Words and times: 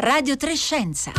Radio 0.00 0.36
Trescenza. 0.36 1.12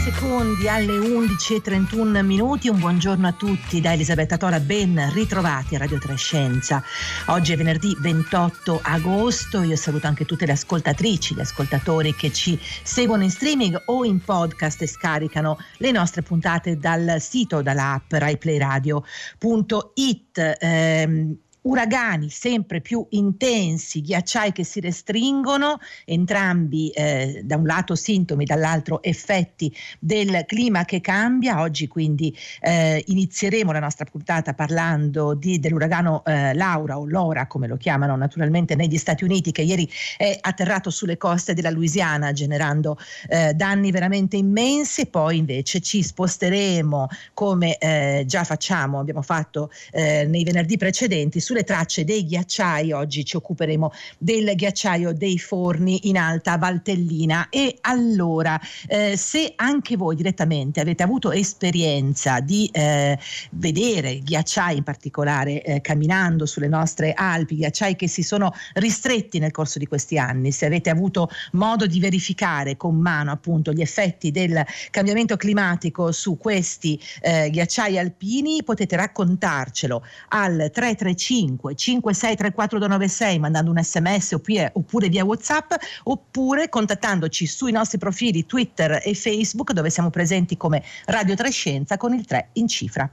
Secondi 0.00 0.66
alle 0.66 0.98
11.31 0.98 2.24
minuti. 2.24 2.68
Un 2.68 2.78
buongiorno 2.78 3.26
a 3.26 3.32
tutti 3.32 3.82
da 3.82 3.92
Elisabetta 3.92 4.38
Tora, 4.38 4.58
ben 4.58 5.10
ritrovati 5.12 5.74
a 5.74 5.78
Radio 5.78 5.98
Trescenza. 5.98 6.82
Oggi 7.26 7.52
è 7.52 7.56
venerdì 7.56 7.94
28 8.00 8.80
agosto. 8.82 9.62
Io 9.62 9.76
saluto 9.76 10.06
anche 10.06 10.24
tutte 10.24 10.46
le 10.46 10.52
ascoltatrici, 10.52 11.34
gli 11.34 11.40
ascoltatori 11.40 12.14
che 12.14 12.32
ci 12.32 12.58
seguono 12.82 13.24
in 13.24 13.30
streaming 13.30 13.78
o 13.86 14.06
in 14.06 14.24
podcast 14.24 14.80
e 14.80 14.86
scaricano 14.86 15.58
le 15.76 15.90
nostre 15.90 16.22
puntate 16.22 16.78
dal 16.78 17.20
sito, 17.20 17.60
dall'app 17.60 18.10
raiplayradio.it. 18.10 20.56
Eh, 20.58 21.36
uragani 21.62 22.30
sempre 22.30 22.80
più 22.80 23.04
intensi, 23.10 24.00
ghiacciai 24.00 24.52
che 24.52 24.64
si 24.64 24.80
restringono, 24.80 25.78
entrambi 26.04 26.90
eh, 26.90 27.42
da 27.44 27.56
un 27.56 27.66
lato 27.66 27.94
sintomi, 27.94 28.44
dall'altro 28.44 29.02
effetti 29.02 29.74
del 29.98 30.44
clima 30.46 30.84
che 30.84 31.00
cambia. 31.00 31.60
Oggi 31.60 31.88
quindi 31.88 32.34
eh, 32.60 33.02
inizieremo 33.06 33.72
la 33.72 33.80
nostra 33.80 34.04
puntata 34.04 34.54
parlando 34.54 35.34
di, 35.34 35.58
dell'uragano 35.58 36.24
eh, 36.24 36.54
Laura 36.54 36.98
o 36.98 37.06
Lora, 37.06 37.46
come 37.46 37.66
lo 37.66 37.76
chiamano 37.76 38.16
naturalmente 38.16 38.74
negli 38.74 38.96
Stati 38.96 39.24
Uniti, 39.24 39.52
che 39.52 39.62
ieri 39.62 39.88
è 40.16 40.36
atterrato 40.40 40.90
sulle 40.90 41.16
coste 41.16 41.54
della 41.54 41.70
Louisiana 41.70 42.32
generando 42.32 42.98
eh, 43.28 43.52
danni 43.54 43.90
veramente 43.90 44.36
immensi. 44.36 45.06
Poi 45.06 45.38
invece 45.38 45.80
ci 45.80 46.02
sposteremo 46.02 47.08
come 47.34 47.76
eh, 47.78 48.24
già 48.26 48.44
facciamo, 48.44 48.98
abbiamo 48.98 49.22
fatto 49.22 49.70
eh, 49.92 50.24
nei 50.26 50.44
venerdì 50.44 50.76
precedenti 50.76 51.40
sulle 51.50 51.64
tracce 51.64 52.04
dei 52.04 52.24
ghiacciai. 52.26 52.92
Oggi 52.92 53.24
ci 53.24 53.34
occuperemo 53.34 53.90
del 54.18 54.54
ghiacciaio 54.54 55.12
dei 55.12 55.36
forni 55.36 56.08
in 56.08 56.16
Alta 56.16 56.56
Valtellina. 56.58 57.48
E 57.48 57.78
allora, 57.80 58.60
eh, 58.86 59.16
se 59.16 59.54
anche 59.56 59.96
voi 59.96 60.14
direttamente 60.14 60.80
avete 60.80 61.02
avuto 61.02 61.32
esperienza 61.32 62.38
di 62.38 62.68
eh, 62.72 63.18
vedere 63.50 64.20
ghiacciai 64.20 64.76
in 64.76 64.84
particolare 64.84 65.62
eh, 65.62 65.80
camminando 65.80 66.46
sulle 66.46 66.68
nostre 66.68 67.14
Alpi, 67.14 67.56
ghiacciai 67.56 67.96
che 67.96 68.06
si 68.06 68.22
sono 68.22 68.52
ristretti 68.74 69.40
nel 69.40 69.50
corso 69.50 69.80
di 69.80 69.88
questi 69.88 70.18
anni, 70.18 70.52
se 70.52 70.66
avete 70.66 70.88
avuto 70.88 71.30
modo 71.52 71.88
di 71.88 71.98
verificare 71.98 72.76
con 72.76 72.94
mano 72.94 73.32
appunto 73.32 73.72
gli 73.72 73.80
effetti 73.80 74.30
del 74.30 74.64
cambiamento 74.92 75.36
climatico 75.36 76.12
su 76.12 76.38
questi 76.38 77.00
eh, 77.20 77.50
ghiacciai 77.50 77.98
alpini, 77.98 78.62
potete 78.62 78.94
raccontarcelo 78.94 80.04
al 80.28 80.70
335 80.72 81.39
335 81.40 81.74
5634 81.74 82.78
296 82.78 83.38
mandando 83.38 83.70
un 83.70 83.82
sms 83.82 84.32
oppure 84.72 85.08
via 85.08 85.24
whatsapp 85.24 85.72
oppure 86.04 86.68
contattandoci 86.68 87.46
sui 87.46 87.72
nostri 87.72 87.98
profili 87.98 88.46
Twitter 88.46 89.00
e 89.02 89.14
Facebook 89.14 89.72
dove 89.72 89.90
siamo 89.90 90.10
presenti 90.10 90.56
come 90.56 90.82
Radio 91.06 91.34
Trescenza 91.34 91.96
con 91.96 92.14
il 92.14 92.24
3 92.24 92.50
in 92.54 92.68
cifra. 92.68 93.10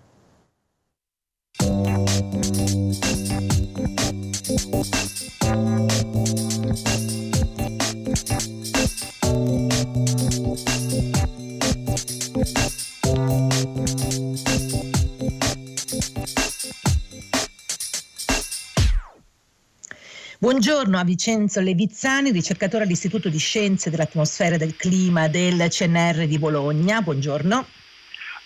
Buongiorno 20.59 20.97
a 20.97 21.03
Vincenzo 21.03 21.61
Levizzani, 21.61 22.31
ricercatore 22.31 22.83
all'Istituto 22.83 23.29
di 23.29 23.37
Scienze 23.37 23.91
dell'Atmosfera 23.91 24.55
e 24.55 24.57
del 24.57 24.75
Clima 24.75 25.27
del 25.27 25.67
CNR 25.69 26.25
di 26.25 26.39
Bologna. 26.39 26.99
Buongiorno. 27.01 27.63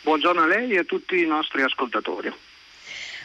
Buongiorno 0.01 0.41
a 0.41 0.45
lei 0.45 0.71
e 0.71 0.79
a 0.79 0.83
tutti 0.83 1.17
i 1.17 1.25
nostri 1.25 1.61
ascoltatori. 1.61 2.29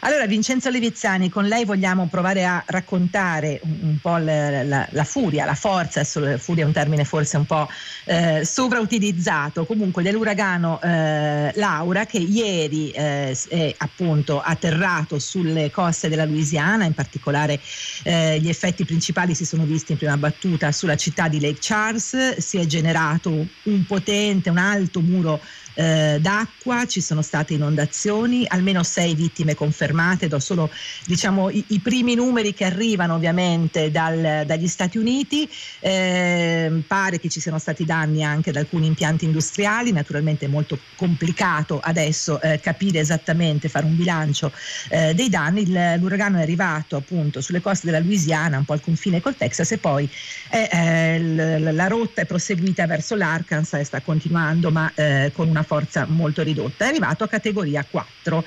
Allora, 0.01 0.27
Vincenzo 0.27 0.69
Levizzani, 0.69 1.29
con 1.29 1.45
lei 1.45 1.65
vogliamo 1.65 2.07
provare 2.07 2.45
a 2.45 2.63
raccontare 2.67 3.59
un, 3.63 3.97
po' 3.99 4.17
la, 4.17 4.61
la, 4.61 4.87
la, 4.91 5.03
furia, 5.03 5.43
la 5.43 5.55
forza, 5.55 6.03
furia 6.03 6.63
è 6.63 6.67
un 6.67 6.71
termine 6.71 7.03
forse 7.03 7.37
un 7.37 7.45
po' 7.45 7.67
eh, 8.05 8.45
sovrautilizzato, 8.45 9.65
comunque 9.65 10.03
dell'uragano 10.03 10.79
eh, 10.81 11.51
Laura 11.55 12.05
che 12.05 12.19
ieri 12.19 12.91
eh, 12.91 13.35
è 13.49 13.73
appunto 13.77 14.39
atterrato 14.39 15.17
sulle 15.17 15.71
coste 15.71 16.09
della 16.09 16.25
Louisiana, 16.25 16.85
in 16.85 16.93
particolare 16.93 17.59
eh, 18.03 18.39
gli 18.39 18.49
effetti 18.49 18.85
principali 18.85 19.33
si 19.33 19.45
sono 19.45 19.65
visti 19.65 19.93
in 19.93 19.97
prima 19.97 20.17
battuta 20.17 20.71
sulla 20.71 20.95
città 20.95 21.27
di 21.27 21.39
Lake 21.39 21.57
Charles, 21.59 22.37
si 22.37 22.59
è 22.59 22.65
generato 22.67 23.47
un 23.63 23.85
potente, 23.87 24.51
un 24.51 24.59
alto 24.59 25.01
muro 25.01 25.41
eh, 25.77 26.17
d'acqua, 26.19 26.85
ci 26.87 27.01
sono 27.01 27.21
state 27.21 27.53
inondazioni, 27.53 28.45
almeno 28.47 28.81
sei 28.81 29.13
vittime 29.13 29.53
confermate, 29.53 30.27
do 30.27 30.39
solo 30.39 30.71
diciamo, 31.05 31.51
i, 31.51 31.63
i 31.67 31.79
primi 31.79 32.15
numeri 32.15 32.53
che 32.55 32.65
arrivano 32.65 33.13
ovviamente 33.13 33.91
dal, 33.91 34.43
dagli 34.45 34.67
Stati 34.67 34.97
Uniti, 34.97 35.47
eh, 35.79 36.81
pare 36.87 37.19
che 37.19 37.29
ci 37.29 37.39
siano 37.39 37.59
stati 37.59 37.85
danni 37.85 38.23
anche 38.23 38.51
da 38.51 38.59
alcuni 38.59 38.87
impianti 38.87 39.25
industriali, 39.25 39.91
naturalmente 39.91 40.45
è 40.45 40.49
molto 40.49 40.79
complicato 40.95 41.79
adesso 41.79 42.41
eh, 42.41 42.59
capire 42.59 42.97
esattamente, 42.99 43.69
fare 43.69 43.85
un 43.85 43.95
bilancio 43.95 44.51
eh, 44.89 45.13
dei 45.13 45.29
danni, 45.29 45.61
Il, 45.61 45.99
l'uragano 45.99 46.39
è 46.39 46.41
arrivato 46.41 46.95
appunto 46.95 47.39
sulle 47.39 47.61
coste 47.61 47.85
della 47.85 47.99
Louisiana, 47.99 48.57
un 48.57 48.65
po' 48.65 48.73
al 48.73 48.81
confine 48.81 49.21
col 49.21 49.35
Texas 49.35 49.71
e 49.73 49.77
poi 49.77 50.09
eh, 50.49 51.19
la 51.59 51.87
rotta 51.87 52.21
è 52.21 52.25
proseguita 52.25 52.87
verso 52.87 53.15
l'Arkansas 53.15 53.79
e 53.79 53.83
sta 53.83 54.01
continuando 54.01 54.71
ma 54.71 54.91
eh, 54.95 55.31
con 55.33 55.47
una 55.47 55.65
forza 55.67 56.07
molto 56.07 56.41
ridotta, 56.41 56.85
è 56.85 56.87
arrivato 56.87 57.23
a 57.23 57.27
categoria 57.27 57.85
4, 57.87 58.43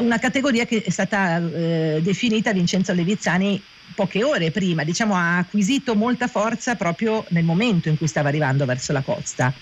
una 0.00 0.18
categoria 0.18 0.64
che 0.66 0.82
è 0.84 0.90
stata 0.90 1.38
eh, 1.38 2.00
definita 2.02 2.52
Vincenzo 2.52 2.92
Levizzani 2.92 3.60
poche 3.94 4.22
ore 4.22 4.50
prima, 4.52 4.84
diciamo 4.84 5.16
ha 5.16 5.38
acquisito 5.38 5.96
molta 5.96 6.28
forza 6.28 6.76
proprio 6.76 7.24
nel 7.30 7.44
momento 7.44 7.88
in 7.88 7.96
cui 7.96 8.06
stava 8.06 8.28
arrivando 8.28 8.64
verso 8.64 8.92
la 8.92 9.02
costa. 9.02 9.52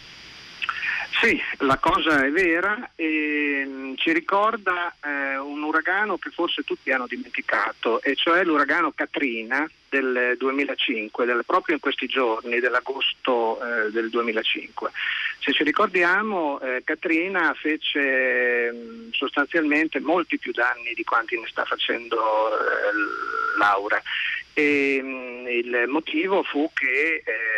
Sì, 1.20 1.40
la 1.58 1.78
cosa 1.78 2.24
è 2.24 2.30
vera 2.30 2.92
e 2.94 3.64
mm, 3.66 3.94
ci 3.96 4.12
ricorda 4.12 4.94
eh, 5.04 5.36
un 5.36 5.64
uragano 5.64 6.16
che 6.16 6.30
forse 6.30 6.62
tutti 6.62 6.92
hanno 6.92 7.08
dimenticato, 7.08 8.00
e 8.02 8.14
cioè 8.14 8.44
l'uragano 8.44 8.92
Katrina 8.92 9.68
del 9.88 10.36
2005, 10.38 11.24
del, 11.24 11.42
proprio 11.44 11.74
in 11.74 11.80
questi 11.80 12.06
giorni, 12.06 12.60
dell'agosto 12.60 13.58
eh, 13.60 13.90
del 13.90 14.10
2005. 14.10 14.92
Se 15.40 15.52
ci 15.52 15.64
ricordiamo, 15.64 16.60
eh, 16.60 16.82
Katrina 16.84 17.52
fece 17.54 18.70
mh, 18.70 18.76
mm, 18.76 19.10
sostanzialmente 19.10 19.98
molti 19.98 20.38
più 20.38 20.52
danni 20.52 20.92
di 20.94 21.02
quanti 21.02 21.36
ne 21.36 21.48
sta 21.48 21.64
facendo 21.64 22.16
eh, 22.16 23.58
Laura 23.58 24.00
e, 24.54 25.00
mh, 25.02 25.48
il 25.48 25.84
motivo 25.88 26.42
fu 26.44 26.70
che 26.74 27.22
eh, 27.24 27.57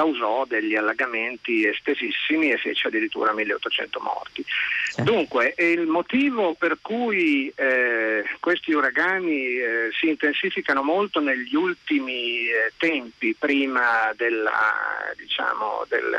causò 0.00 0.46
degli 0.46 0.76
allagamenti 0.76 1.66
estesissimi 1.66 2.50
e 2.50 2.56
fece 2.56 2.88
addirittura 2.88 3.34
1800 3.34 4.00
morti. 4.00 4.42
Sì. 4.88 5.02
Dunque, 5.02 5.54
il 5.58 5.86
motivo 5.86 6.54
per 6.54 6.78
cui 6.80 7.52
eh, 7.54 8.24
questi 8.40 8.72
uragani 8.72 9.58
eh, 9.58 9.90
si 9.92 10.08
intensificano 10.08 10.82
molto 10.82 11.20
negli 11.20 11.54
ultimi 11.54 12.46
eh, 12.46 12.72
tempi, 12.78 13.36
prima 13.38 14.10
della, 14.16 15.12
diciamo, 15.18 15.84
del, 15.86 16.16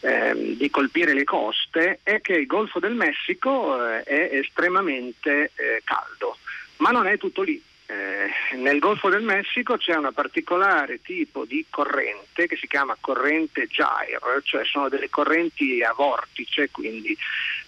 ehm, 0.00 0.56
di 0.56 0.68
colpire 0.68 1.14
le 1.14 1.24
coste, 1.24 2.00
è 2.02 2.20
che 2.20 2.34
il 2.34 2.46
Golfo 2.46 2.78
del 2.78 2.94
Messico 2.94 3.82
eh, 3.90 4.02
è 4.02 4.28
estremamente 4.32 5.52
eh, 5.54 5.80
caldo, 5.82 6.36
ma 6.78 6.90
non 6.90 7.06
è 7.06 7.16
tutto 7.16 7.40
lì 7.40 7.62
eh, 7.90 8.56
nel 8.56 8.80
Golfo 8.80 9.08
del 9.08 9.22
Messico 9.22 9.78
c'è 9.78 9.94
un 9.94 10.10
particolare 10.12 11.00
tipo 11.00 11.46
di 11.46 11.64
corrente 11.70 12.46
che 12.46 12.56
si 12.56 12.66
chiama 12.66 12.94
corrente 13.00 13.66
gyre, 13.66 14.42
cioè 14.42 14.62
sono 14.66 14.90
delle 14.90 15.08
correnti 15.08 15.82
a 15.82 15.94
vortice, 15.94 16.70
quindi 16.70 17.16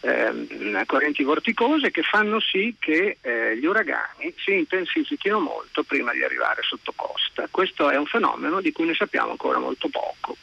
ehm, 0.01 0.85
correnti 0.85 1.23
vorticose 1.23 1.91
che 1.91 2.03
fanno 2.03 2.39
sì 2.39 2.77
che 2.79 3.17
eh, 3.23 3.57
gli 3.57 3.65
uragani 3.65 4.35
si 4.37 4.59
intensifichino 4.59 5.41
molto 5.41 5.85
prima 5.85 6.13
di 6.13 6.23
arrivare 6.23 6.61
sotto 6.65 6.93
costa. 6.95 7.49
Questo 7.51 7.89
è 7.89 7.97
un 7.97 8.07
fenomeno 8.07 8.61
di 8.61 8.73
cui 8.73 8.85
ne 8.85 8.95
sappiamo 8.95 9.31
ancora 9.31 9.59
molto 9.59 9.89
poco. 9.89 10.37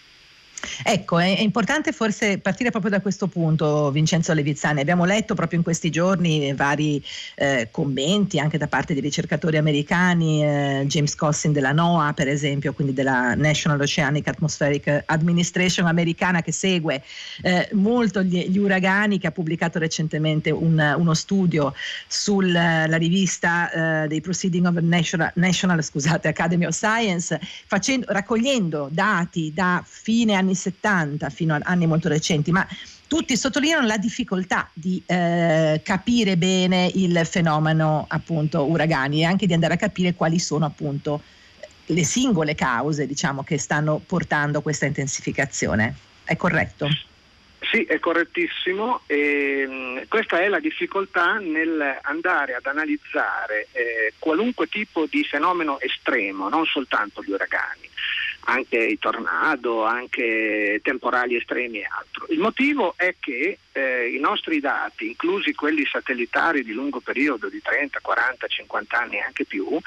Ecco, 0.83 1.19
è, 1.19 1.39
importante 1.39 1.91
forse 1.91 2.39
partire 2.39 2.71
proprio 2.71 2.91
da 2.91 3.01
questo 3.01 3.27
punto, 3.27 3.91
Vincenzo 3.91 4.33
Levizzani. 4.33 4.81
Abbiamo 4.81 5.05
letto 5.05 5.35
proprio 5.35 5.57
in 5.59 5.63
questi 5.63 5.89
giorni 5.89 6.53
vari 6.53 7.03
eh, 7.35 7.69
commenti 7.71 8.39
anche 8.39 8.57
da 8.57 8.67
parte 8.67 8.93
di 8.93 8.99
ricercatori 8.99 9.57
americani, 9.57 10.43
eh, 10.43 10.83
James 10.87 11.15
Cossin 11.15 11.51
della 11.51 11.71
NOAA 11.71 12.13
per 12.13 12.27
esempio, 12.27 12.73
quindi 12.73 12.93
della 12.93 13.35
National 13.35 13.79
Oceanic 13.79 14.27
Atmospheric 14.27 15.03
Administration 15.05 15.87
americana 15.87 16.41
che 16.41 16.51
segue 16.51 17.03
eh, 17.41 17.69
molto 17.73 18.23
gli, 18.23 18.47
gli, 18.49 18.57
uragani, 18.57 19.19
che 19.19 19.27
ha 19.27 19.31
pubblicato 19.31 19.79
recentemente 19.79 20.51
un, 20.51 20.95
uno 20.97 21.13
studio 21.13 21.73
sulla 22.07 22.85
rivista 22.97 24.03
eh, 24.03 24.07
dei 24.07 24.21
Proceeding 24.21 24.65
of 24.65 24.75
National, 24.81 25.31
National 25.35 25.83
scusate, 25.83 26.27
Academy 26.27 26.65
of 26.65 26.73
Science, 26.73 27.39
facendo, 27.67 28.05
raccogliendo 28.09 28.89
dati 28.91 29.51
da 29.53 29.83
fine 29.85 30.33
anni 30.33 30.55
70 30.57 31.29
fino 31.29 31.55
a 31.55 31.59
anni 31.63 31.87
molto 31.87 32.09
recenti, 32.09 32.51
ma 32.51 32.67
tutti 33.07 33.37
sottolineano 33.37 33.87
la 33.87 33.97
difficoltà 33.97 34.69
di 34.73 35.01
eh, 35.05 35.81
capire 35.83 36.35
bene 36.35 36.91
il 36.93 37.21
fenomeno 37.25 38.05
appunto 38.09 38.65
uragani 38.65 39.21
e 39.21 39.25
anche 39.25 39.47
di 39.47 39.53
andare 39.53 39.75
a 39.75 39.77
capire 39.77 40.13
quali 40.13 40.39
sono 40.39 40.65
appunto 40.65 41.21
le 41.85 42.03
singole 42.03 42.53
cause 42.53 43.05
diciamo, 43.05 43.43
che 43.43 43.57
stanno 43.57 44.01
portando 44.05 44.61
questa 44.61 44.85
intensificazione. 44.85 45.95
È 46.25 46.35
corretto? 46.35 46.89
Sì, 47.71 47.83
è 47.83 47.99
correttissimo. 47.99 49.01
E, 49.07 49.65
mh, 49.65 50.07
questa 50.09 50.41
è 50.41 50.49
la 50.49 50.59
difficoltà 50.59 51.37
nel 51.37 51.99
andare 52.01 52.55
ad 52.55 52.65
analizzare 52.65 53.67
eh, 53.71 54.13
qualunque 54.19 54.67
tipo 54.67 55.05
di 55.09 55.23
fenomeno 55.23 55.79
estremo, 55.79 56.49
non 56.49 56.65
soltanto 56.65 57.23
gli 57.23 57.31
uragani 57.31 57.86
anche 58.49 58.77
i 58.77 58.97
tornado, 58.97 59.83
anche 59.83 60.79
temporali 60.81 61.35
estremi 61.35 61.79
e 61.79 61.87
altro. 61.89 62.25
Il 62.29 62.39
motivo 62.39 62.93
è 62.95 63.15
che 63.19 63.57
eh, 63.77 64.09
i 64.09 64.19
nostri 64.19 64.59
dati, 64.59 65.07
inclusi 65.07 65.53
quelli 65.53 65.85
satellitari 65.85 66.63
di 66.63 66.73
lungo 66.73 66.99
periodo, 66.99 67.47
di 67.47 67.61
30, 67.61 67.99
40, 68.01 68.47
50 68.47 68.97
anni 68.97 69.17
e 69.17 69.21
anche 69.21 69.45
più, 69.45 69.79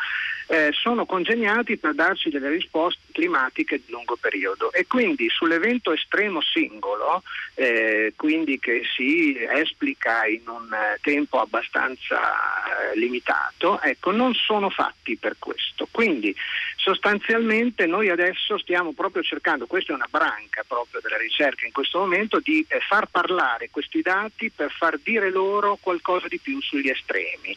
eh, 0.46 0.70
sono 0.72 1.06
congegnati 1.06 1.76
per 1.76 1.94
darci 1.94 2.28
delle 2.28 2.48
risposte 2.48 3.00
climatiche 3.12 3.80
di 3.84 3.92
lungo 3.92 4.16
periodo 4.16 4.72
e 4.72 4.86
quindi 4.86 5.28
sull'evento 5.28 5.92
estremo 5.92 6.40
singolo, 6.40 7.22
eh, 7.54 8.12
quindi 8.16 8.58
che 8.58 8.82
si 8.96 9.36
esplica 9.38 10.26
in 10.26 10.48
un 10.48 10.68
tempo 11.02 11.40
abbastanza 11.40 12.18
eh, 12.18 12.98
limitato, 12.98 13.80
ecco, 13.80 14.10
non 14.10 14.34
sono 14.34 14.70
fatti 14.70 15.16
per 15.16 15.36
questo. 15.38 15.86
Quindi 15.90 16.34
sostanzialmente 16.76 17.86
noi 17.86 18.08
adesso 18.08 18.58
stiamo 18.58 18.92
proprio 18.92 19.22
cercando, 19.22 19.66
questa 19.66 19.92
è 19.92 19.94
una 19.94 20.08
branca 20.10 20.64
proprio 20.66 21.00
della 21.00 21.18
ricerca 21.18 21.66
in 21.66 21.72
questo 21.72 21.98
momento, 21.98 22.40
di 22.40 22.64
eh, 22.68 22.80
far 22.80 23.06
parlare 23.06 23.70
questi 23.80 24.02
dati 24.02 24.50
per 24.50 24.70
far 24.70 24.98
dire 24.98 25.30
loro 25.30 25.78
qualcosa 25.80 26.28
di 26.28 26.38
più 26.38 26.60
sugli 26.60 26.90
estremi. 26.90 27.56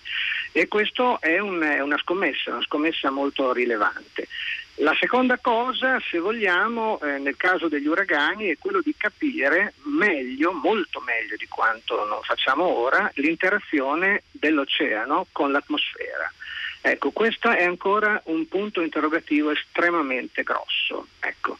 E 0.54 0.68
questo 0.68 1.20
è, 1.20 1.38
un, 1.40 1.62
è 1.62 1.82
una 1.82 1.98
scommessa, 1.98 2.52
una 2.52 2.62
scommessa 2.62 3.10
molto 3.10 3.52
rilevante. 3.52 4.28
La 4.78 4.96
seconda 5.00 5.38
cosa, 5.38 6.00
se 6.10 6.20
vogliamo, 6.20 7.00
eh, 7.02 7.20
nel 7.20 7.36
caso 7.36 7.68
degli 7.68 7.88
uragani 7.88 8.48
è 8.48 8.58
quello 8.58 8.82
di 8.82 8.96
capire 8.98 9.74
meglio, 9.84 10.52
molto 10.54 11.02
meglio 11.02 11.36
di 11.36 11.48
quanto 11.48 12.06
non 12.06 12.22
facciamo 12.24 12.64
ora, 12.64 13.12
l'interazione 13.16 14.24
dell'oceano 14.32 15.28
con 15.32 15.52
l'atmosfera. 15.52 16.32
Ecco, 16.86 17.12
questo 17.12 17.50
è 17.50 17.64
ancora 17.64 18.22
un 18.26 18.46
punto 18.50 18.82
interrogativo 18.82 19.52
estremamente 19.52 20.44
grosso. 20.44 21.08
Ecco. 21.22 21.58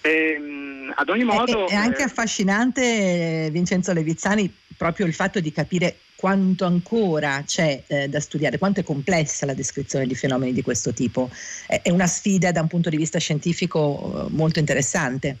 Ehm, 0.00 0.90
ad 0.96 1.10
ogni 1.10 1.24
modo... 1.24 1.66
È, 1.68 1.72
è 1.72 1.74
anche 1.74 2.00
eh, 2.00 2.04
affascinante, 2.04 3.50
Vincenzo 3.52 3.92
Levizzani, 3.92 4.50
proprio 4.74 5.04
il 5.04 5.12
fatto 5.12 5.40
di 5.40 5.52
capire 5.52 5.96
quanto 6.16 6.64
ancora 6.64 7.42
c'è 7.44 7.82
eh, 7.86 8.08
da 8.08 8.18
studiare, 8.18 8.56
quanto 8.56 8.80
è 8.80 8.82
complessa 8.82 9.44
la 9.44 9.52
descrizione 9.52 10.06
di 10.06 10.14
fenomeni 10.14 10.54
di 10.54 10.62
questo 10.62 10.94
tipo. 10.94 11.28
È, 11.66 11.82
è 11.82 11.90
una 11.90 12.06
sfida 12.06 12.50
da 12.50 12.62
un 12.62 12.68
punto 12.68 12.88
di 12.88 12.96
vista 12.96 13.18
scientifico 13.18 14.24
eh, 14.26 14.30
molto 14.30 14.58
interessante. 14.58 15.36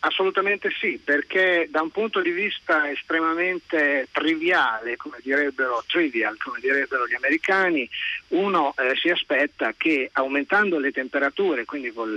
Assolutamente 0.00 0.70
sì, 0.78 1.00
perché 1.02 1.66
da 1.70 1.82
un 1.82 1.90
punto 1.90 2.20
di 2.20 2.30
vista 2.30 2.88
estremamente 2.88 4.06
triviale, 4.12 4.96
come 4.96 5.18
direbbero, 5.20 5.82
trivial, 5.88 6.36
come 6.38 6.60
direbbero 6.60 7.08
gli 7.08 7.14
americani, 7.14 7.88
uno 8.28 8.74
eh, 8.78 8.94
si 8.94 9.08
aspetta 9.08 9.74
che 9.76 10.08
aumentando 10.12 10.78
le 10.78 10.92
temperature, 10.92 11.64
quindi 11.64 11.90
col 11.92 12.16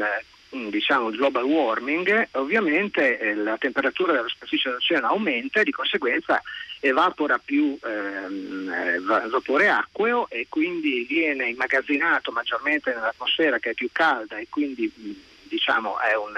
mm, 0.56 0.68
diciamo, 0.68 1.10
global 1.10 1.44
warming, 1.44 2.28
ovviamente 2.34 3.18
eh, 3.18 3.34
la 3.34 3.58
temperatura 3.58 4.14
della 4.14 4.28
superficie 4.28 4.70
dell'oceano 4.70 5.08
aumenta 5.08 5.62
e 5.62 5.64
di 5.64 5.72
conseguenza 5.72 6.40
evapora 6.82 7.40
più 7.44 7.76
ehm, 7.84 8.72
eh, 8.72 9.00
vapore 9.28 9.70
acqueo 9.70 10.28
e 10.30 10.46
quindi 10.50 11.04
viene 11.10 11.50
immagazzinato 11.50 12.32
maggiormente 12.32 12.94
nell'atmosfera 12.94 13.58
che 13.58 13.72
è 13.72 13.74
più 13.74 13.90
calda 13.92 14.38
e 14.38 14.46
quindi 14.50 14.92
mm, 15.00 15.12
diciamo, 15.52 16.00
è, 16.00 16.16
un, 16.16 16.34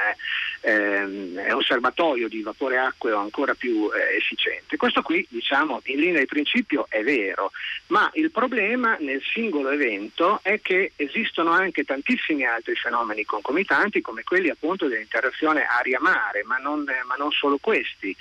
ehm, 0.62 1.38
è, 1.38 1.52
un, 1.52 1.62
serbatoio 1.62 2.28
di 2.28 2.42
vapore 2.42 2.80
acqueo 2.80 3.20
ancora 3.20 3.54
più 3.54 3.90
eh, 3.94 4.18
efficiente. 4.18 4.76
Questo 4.76 5.04
qui 5.04 5.26
diciamo, 5.30 5.82
in 5.86 6.00
linea 6.00 6.20
di 6.20 6.26
principio 6.26 6.88
è 6.90 7.04
vero, 7.04 7.52
ma 7.88 8.10
il 8.16 8.32
problema 8.32 8.98
nel 9.00 9.22
singolo 9.22 9.70
evento 9.70 10.40
è 10.42 10.60
che 10.62 10.94
esistono 10.96 11.52
anche 11.52 11.84
tantissimi 11.84 12.44
altri 12.44 12.76
fenomeni 12.76 13.24
concomitanti 13.24 14.02
come 14.02 14.24
quelli 14.24 14.50
appunto 14.50 14.88
dell'interazione 14.88 15.66
aria-mare, 15.66 16.44
ma 16.44 16.58
non, 16.58 16.84
ma 17.06 17.16
non 17.16 17.32
solo 17.32 17.58
questi. 17.58 18.16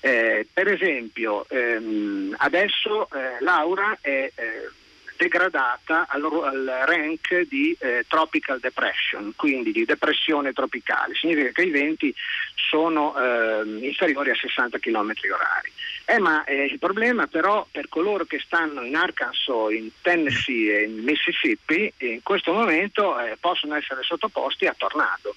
Eh, 0.00 0.46
per 0.52 0.68
esempio, 0.68 1.46
ehm, 1.48 2.34
adesso 2.38 3.08
eh, 3.10 3.40
Laura 3.40 3.96
è 4.02 4.30
eh, 4.34 4.70
degradata 5.16 6.06
al, 6.08 6.24
al 6.24 6.82
rank 6.86 7.42
di 7.42 7.76
eh, 7.78 8.04
tropical 8.08 8.58
depression, 8.60 9.32
quindi 9.36 9.72
di 9.72 9.84
depressione 9.84 10.52
tropicale. 10.52 11.14
Significa 11.14 11.50
che 11.50 11.62
i 11.62 11.70
venti 11.70 12.14
sono 12.54 13.14
eh, 13.16 13.86
inferiori 13.86 14.30
a 14.30 14.34
60 14.34 14.78
km 14.78 15.12
orari. 15.32 15.72
Eh, 16.06 16.18
ma 16.18 16.44
eh, 16.44 16.64
il 16.64 16.78
problema 16.78 17.26
però 17.26 17.66
per 17.70 17.88
coloro 17.88 18.24
che 18.24 18.38
stanno 18.38 18.82
in 18.82 18.94
Arkansas, 18.94 19.70
in 19.70 19.88
Tennessee 20.02 20.78
e 20.78 20.82
in 20.84 21.02
Mississippi, 21.02 21.92
in 21.98 22.22
questo 22.22 22.52
momento 22.52 23.18
eh, 23.18 23.36
possono 23.40 23.74
essere 23.74 24.02
sottoposti 24.02 24.66
a 24.66 24.74
tornado. 24.76 25.34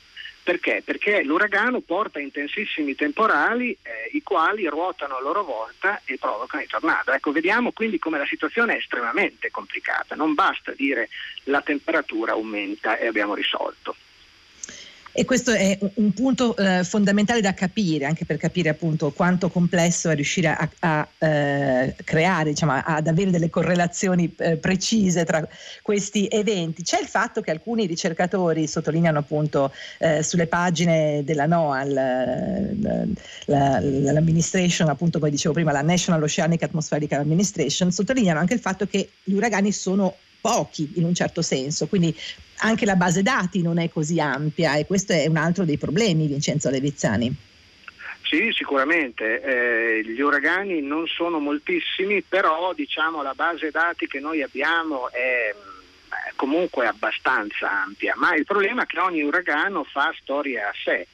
Perché? 0.48 0.82
Perché 0.82 1.24
l'uragano 1.24 1.82
porta 1.82 2.22
intensissimi 2.22 2.96
temporali 2.96 3.78
eh, 3.82 4.10
i 4.14 4.24
quali 4.24 4.66
ruotano 4.68 5.18
a 5.18 5.20
loro 5.20 5.44
volta 5.44 6.00
e 6.06 6.18
provocano 6.18 6.64
i 6.64 6.68
tornado. 6.68 7.12
Ecco, 7.12 7.34
vediamo 7.34 7.74
quindi 7.74 8.00
come 8.00 8.18
la 8.18 8.26
situazione 8.26 8.76
è 8.76 8.78
estremamente 8.78 9.52
complicata. 9.52 10.16
Non 10.16 10.36
basta 10.36 10.72
dire 10.72 11.10
la 11.44 11.60
temperatura 11.60 12.32
aumenta 12.32 12.98
e 12.98 13.08
abbiamo 13.08 13.34
risolto. 13.34 13.98
E 15.20 15.26
questo 15.26 15.50
è 15.50 15.76
un 15.96 16.14
punto 16.14 16.56
eh, 16.56 16.84
fondamentale 16.84 17.42
da 17.42 17.56
capire, 17.56 18.06
anche 18.06 18.24
per 18.24 18.38
capire 18.38 18.70
appunto 18.70 19.10
quanto 19.10 19.50
complesso 19.50 20.12
è 20.12 20.16
riuscire 20.16 20.50
a, 20.50 20.70
a 20.78 21.08
eh, 21.18 21.96
creare, 22.04 22.52
diciamo, 22.52 22.74
ad 22.86 23.08
avere 23.08 23.32
delle 23.32 23.50
correlazioni 23.50 24.32
eh, 24.38 24.58
precise 24.58 25.26
tra 25.26 25.44
questi 25.82 26.28
eventi. 26.30 26.84
C'è 26.84 27.02
il 27.02 27.08
fatto 27.08 27.42
che 27.42 27.50
alcuni 27.50 27.88
ricercatori 27.88 28.68
sottolineano 28.68 29.18
appunto 29.18 29.74
eh, 29.98 30.22
sulle 30.22 30.46
pagine 30.46 31.24
della 31.24 31.48
NOAA, 31.48 31.84
l'amministration, 33.48 34.88
appunto 34.88 35.18
come 35.18 35.32
dicevo 35.32 35.56
prima, 35.56 35.72
la 35.72 35.82
National 35.82 36.22
Oceanic 36.22 36.62
Atmospheric 36.62 37.14
Administration, 37.14 37.92
sottolineano 37.92 38.38
anche 38.38 38.54
il 38.54 38.60
fatto 38.60 38.86
che 38.86 39.10
gli 39.24 39.34
uragani 39.34 39.72
sono 39.72 40.14
pochi 40.40 40.92
in 40.98 41.06
un 41.06 41.16
certo 41.16 41.42
senso, 41.42 41.88
quindi 41.88 42.16
anche 42.60 42.86
la 42.86 42.96
base 42.96 43.22
dati 43.22 43.62
non 43.62 43.78
è 43.78 43.90
così 43.90 44.20
ampia 44.20 44.76
e 44.76 44.86
questo 44.86 45.14
è 45.14 45.28
un 45.28 45.38
altro 45.38 45.66
dei 45.66 45.78
problemi, 45.78 46.28
Vincenzo 46.28 46.70
Levizzani. 46.70 47.36
Sì, 48.24 48.52
sicuramente. 48.52 49.42
Eh, 49.42 50.04
gli 50.04 50.20
uragani 50.20 50.82
non 50.82 51.08
sono 51.08 51.40
moltissimi, 51.40 52.22
però 52.22 52.74
diciamo, 52.74 53.22
la 53.22 53.34
base 53.34 53.72
dati 53.72 54.06
che 54.08 54.20
noi 54.20 54.42
abbiamo 54.42 55.10
è 55.12 55.56
comunque 56.36 56.88
abbastanza 56.88 57.84
ampia, 57.84 58.14
ma 58.18 58.36
il 58.36 58.46
problema 58.46 58.84
è 58.84 58.86
che 58.86 59.00
ogni 59.00 59.22
uragano 59.24 59.84
fa 59.84 60.14
storia 60.20 60.70
a 60.70 60.74
sé 60.84 61.08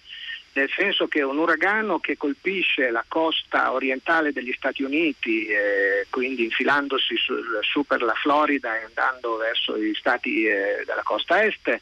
nel 0.54 0.70
senso 0.70 1.08
che 1.08 1.22
un 1.22 1.38
uragano 1.38 2.00
che 2.00 2.16
colpisce 2.16 2.92
la 2.92 3.04
costa 3.08 3.72
orientale 3.72 4.32
degli 4.32 4.54
Stati 4.54 4.84
Uniti, 4.84 5.48
eh, 5.48 6.06
quindi 6.10 6.44
infilandosi 6.44 7.16
su, 7.18 7.34
su, 7.62 7.84
per 7.86 8.02
la 8.02 8.14
Florida 8.14 8.80
e 8.80 8.84
andando 8.84 9.38
verso 9.38 9.78
gli 9.78 9.94
stati 9.96 10.46
eh, 10.46 10.84
della 10.86 11.02
costa 11.04 11.44
est, 11.44 11.80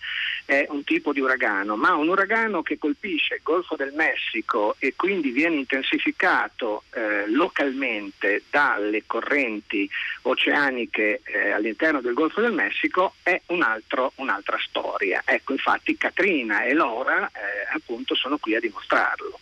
è 0.51 0.65
un 0.67 0.83
tipo 0.83 1.13
di 1.13 1.21
uragano, 1.21 1.77
ma 1.77 1.95
un 1.95 2.09
uragano 2.09 2.61
che 2.61 2.77
colpisce 2.77 3.35
il 3.35 3.39
Golfo 3.41 3.77
del 3.77 3.93
Messico 3.93 4.75
e 4.79 4.93
quindi 4.97 5.31
viene 5.31 5.55
intensificato 5.55 6.83
eh, 6.93 7.23
localmente 7.29 8.43
dalle 8.49 9.03
correnti 9.05 9.89
oceaniche 10.23 11.21
eh, 11.23 11.51
all'interno 11.51 12.01
del 12.01 12.13
Golfo 12.13 12.41
del 12.41 12.51
Messico 12.51 13.13
è 13.23 13.39
un 13.45 13.61
altro, 13.61 14.11
un'altra 14.15 14.57
storia. 14.59 15.21
Ecco, 15.23 15.53
infatti 15.53 15.95
Katrina 15.95 16.63
e 16.63 16.73
Laura 16.73 17.27
eh, 17.27 17.73
appunto 17.73 18.13
sono 18.13 18.37
qui 18.37 18.53
a 18.53 18.59
dimostrarlo. 18.59 19.39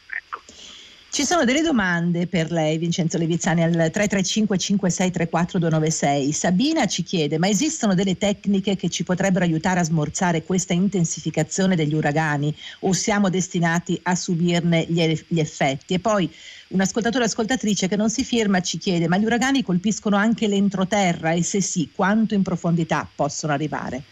Ci 1.12 1.26
sono 1.26 1.44
delle 1.44 1.64
domande 1.64 2.28
per 2.28 2.52
lei, 2.52 2.78
Vincenzo 2.78 3.18
Levizzani, 3.18 3.64
al 3.64 3.72
335 3.72 4.58
5634 4.60 5.58
296. 5.58 6.32
Sabina 6.32 6.86
ci 6.86 7.02
chiede, 7.02 7.40
ma 7.40 7.50
esistono 7.50 7.96
delle 7.96 8.16
tecniche 8.16 8.76
che 8.76 8.90
ci 8.90 9.04
potrebbero 9.04 9.44
aiutare 9.44 9.80
a 9.80 9.84
smorzare 9.84 10.44
questa 10.44 10.74
intensificazione 10.74 11.76
degli 11.76 11.96
uragani 11.96 12.56
o 12.82 12.94
siamo 12.94 13.30
destinati 13.30 14.00
a 14.04 14.16
subirne 14.16 14.86
gli 14.88 15.40
effetti? 15.40 15.96
E 15.96 16.00
poi 16.00 16.32
un 16.70 16.80
ascoltatore 16.80 17.24
o 17.24 17.28
ascoltatrice 17.28 17.88
che 17.88 17.96
non 17.96 18.12
si 18.12 18.24
firma 18.24 18.62
ci 18.62 18.78
chiede, 18.78 19.08
ma 19.08 19.18
gli 19.18 19.26
uragani 19.26 19.64
colpiscono 19.64 20.16
anche 20.16 20.48
l'entroterra 20.48 21.32
e 21.32 21.42
se 21.42 21.60
sì, 21.60 21.90
quanto 21.94 22.36
in 22.36 22.44
profondità 22.44 23.10
possono 23.14 23.52
arrivare? 23.52 24.04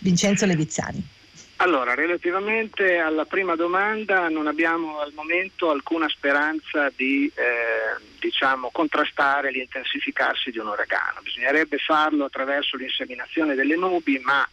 Vincenzo 0.00 0.44
Levizzani. 0.44 1.14
Allora, 1.58 1.94
relativamente 1.94 2.98
alla 2.98 3.24
prima 3.24 3.56
domanda 3.56 4.28
non 4.28 4.46
abbiamo 4.46 5.00
al 5.00 5.12
momento 5.14 5.70
alcuna 5.70 6.06
speranza 6.08 6.90
di 6.94 7.32
eh, 7.34 8.02
diciamo, 8.18 8.68
contrastare 8.70 9.50
l'intensificarsi 9.50 10.50
di 10.50 10.58
un 10.58 10.66
uragano. 10.66 11.20
Bisognerebbe 11.22 11.78
farlo 11.78 12.26
attraverso 12.26 12.76
l'inseminazione 12.76 13.54
delle 13.54 13.76
nubi, 13.76 14.18
ma 14.18 14.46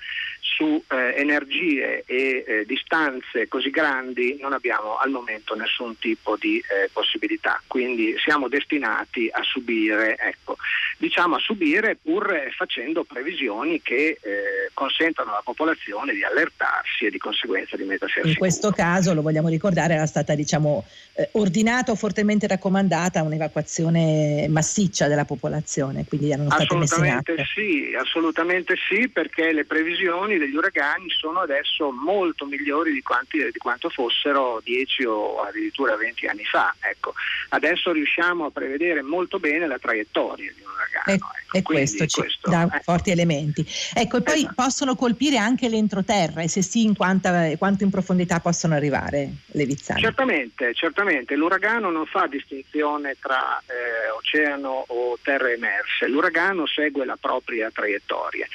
su 0.56 0.84
eh, 0.90 1.14
energie 1.18 2.04
e 2.06 2.44
eh, 2.46 2.66
distanze 2.66 3.48
così 3.48 3.70
grandi 3.70 4.38
non 4.40 4.54
abbiamo 4.54 4.98
al 4.98 5.10
momento 5.10 5.56
nessun 5.56 5.98
tipo 5.98 6.38
di 6.40 6.58
eh, 6.58 6.90
possibilità, 6.92 7.62
quindi 7.68 8.16
siamo 8.18 8.48
destinati 8.48 9.30
a 9.32 9.42
subire, 9.44 10.18
ecco, 10.18 10.58
diciamo 10.98 11.36
a 11.36 11.40
subire 11.40 11.98
pur 12.02 12.52
facendo 12.56 13.04
previsioni 13.04 13.82
che 13.82 14.18
eh, 14.22 14.70
consentano 14.74 15.32
alla 15.32 15.42
popolazione 15.44 16.14
di 16.14 16.24
allertarsi 16.24 17.06
e 17.06 17.10
di 17.10 17.18
conseguenza 17.18 17.76
di 17.76 17.84
mettersi 17.84 18.20
a 18.20 18.28
In 18.28 18.36
questo 18.36 18.72
caso, 18.72 19.14
lo 19.14 19.22
vogliamo 19.22 19.50
ricordare, 19.50 19.96
era 19.96 20.06
stata 20.06 20.36
diciamo, 20.36 20.86
eh, 21.14 21.30
ordinata 21.34 21.92
o 21.92 21.96
fortemente 21.96 22.48
raccomandata 22.48 23.22
un'evacuazione 23.24 24.48
massiccia 24.50 25.08
della 25.08 25.26
popolazione, 25.26 26.06
quindi 26.08 26.32
erano 26.32 26.50
state 26.52 26.76
messe 26.76 27.06
in 27.06 27.12
atto. 27.12 27.34
Sì, 27.54 27.94
assolutamente 27.98 28.76
sì, 28.88 29.10
perché 29.10 29.52
le 29.52 29.66
previsioni 29.66 30.38
degli 30.44 30.56
uragani 30.56 31.10
sono 31.10 31.40
adesso 31.40 31.92
molto 31.92 32.46
migliori 32.46 32.92
di, 32.92 33.02
quanti, 33.02 33.38
di 33.38 33.58
quanto 33.58 33.90
fossero 33.90 34.62
10 34.64 35.06
o 35.06 35.42
addirittura 35.42 35.96
20 35.96 36.28
anni 36.28 36.44
fa. 36.44 36.74
Ecco. 36.80 37.14
Adesso 37.50 37.92
riusciamo 37.92 38.46
a 38.46 38.52
prevedere 38.52 39.02
molto 39.02 39.40
bene 39.40 39.68
la 39.68 39.80
traiettoria 39.80 40.52
di 40.52 40.62
un 40.62 40.72
uragano. 40.72 41.06
E, 41.06 41.14
ecco. 41.14 41.28
e 41.52 41.62
questo, 41.62 42.06
questo, 42.10 42.50
dà 42.50 42.68
eh. 42.76 42.80
forti 42.82 43.12
elementi. 43.12 43.66
Ecco, 43.94 44.18
e 44.18 44.22
poi 44.22 44.38
esatto. 44.40 44.54
possono 44.56 44.96
colpire 44.96 45.38
anche 45.38 45.70
l'entroterra 45.70 46.42
e 46.42 46.48
se 46.48 46.62
sì 46.62 46.84
in 46.84 46.96
quanta, 46.96 47.56
quanto 47.58 47.84
in 47.84 47.90
profondità 47.90 48.40
possono 48.40 48.76
arrivare 48.76 49.30
le 49.48 49.66
vizzane? 49.66 50.00
Certamente, 50.00 50.74
certamente. 50.74 51.36
L'uragano 51.36 51.90
non 51.90 52.06
fa 52.06 52.28
distinzione 52.28 53.16
tra 53.20 53.60
eh, 53.60 54.10
oceano 54.10 54.86
o 54.88 55.18
terre 55.22 55.54
emerse, 55.54 56.08
l'uragano 56.08 56.66
segue 56.66 57.06
la 57.06 57.18
propria 57.20 57.70
traiettoria. 57.72 58.48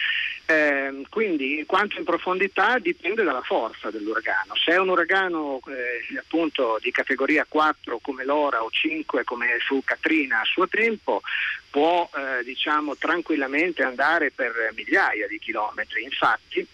Eh, 0.50 1.02
quindi 1.10 1.62
quanto 1.66 1.98
in 1.98 2.04
profondità 2.04 2.78
dipende 2.78 3.22
dalla 3.22 3.42
forza 3.42 3.90
dell'uragano. 3.90 4.54
Se 4.56 4.72
è 4.72 4.78
un 4.78 4.88
uragano 4.88 5.60
eh, 5.66 6.18
appunto 6.18 6.78
di 6.80 6.90
categoria 6.90 7.44
4 7.46 7.98
come 7.98 8.24
l'Ora 8.24 8.64
o 8.64 8.70
5 8.70 9.24
come 9.24 9.58
fu 9.66 9.82
Katrina 9.84 10.40
a 10.40 10.44
suo 10.44 10.66
tempo, 10.66 11.20
può 11.68 12.08
eh, 12.14 12.42
diciamo 12.44 12.96
tranquillamente 12.96 13.82
andare 13.82 14.30
per 14.30 14.72
migliaia 14.74 15.26
di 15.26 15.38
chilometri. 15.38 16.04
Infatti 16.04 16.66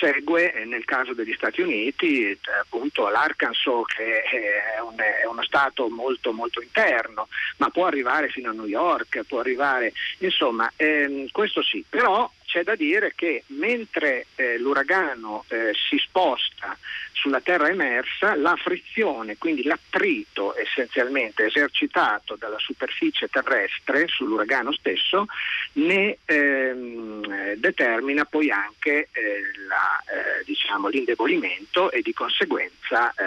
segue 0.00 0.54
eh, 0.54 0.64
nel 0.64 0.86
caso 0.86 1.12
degli 1.12 1.34
Stati 1.34 1.60
Uniti 1.60 2.30
eh, 2.30 2.38
appunto 2.62 3.10
l'Arkansas 3.10 3.84
che 3.94 4.22
è, 4.22 4.80
un, 4.80 4.96
è, 4.96 5.26
uno 5.26 5.42
stato 5.42 5.88
molto 5.90 6.32
molto 6.32 6.62
interno 6.62 7.28
ma 7.58 7.68
può 7.68 7.84
arrivare 7.84 8.30
fino 8.30 8.50
a 8.50 8.54
New 8.54 8.66
York 8.66 9.22
può 9.28 9.40
arrivare 9.40 9.92
insomma 10.18 10.72
ehm, 10.76 11.28
questo 11.30 11.62
sì 11.62 11.84
però 11.88 12.28
c'è 12.46 12.62
da 12.62 12.74
dire 12.74 13.12
che 13.14 13.42
mentre 13.48 14.26
eh, 14.36 14.58
l'uragano 14.58 15.44
eh, 15.48 15.72
si 15.74 15.98
sposta 15.98 16.78
sulla 17.12 17.40
terra 17.40 17.68
emersa, 17.68 18.36
la 18.36 18.54
frizione, 18.56 19.36
quindi 19.36 19.64
l'attrito 19.64 20.54
essenzialmente 20.56 21.46
esercitato 21.46 22.36
dalla 22.36 22.58
superficie 22.58 23.28
terrestre 23.28 24.06
sull'uragano 24.06 24.72
stesso, 24.72 25.26
ne 25.72 26.18
ehm, 26.24 27.54
determina 27.54 28.24
poi 28.24 28.50
anche 28.50 29.08
eh, 29.12 29.40
la, 29.66 30.00
eh, 30.06 30.44
diciamo, 30.44 30.88
l'indebolimento 30.88 31.90
e 31.90 32.02
di 32.02 32.12
conseguenza 32.12 33.10
eh, 33.10 33.24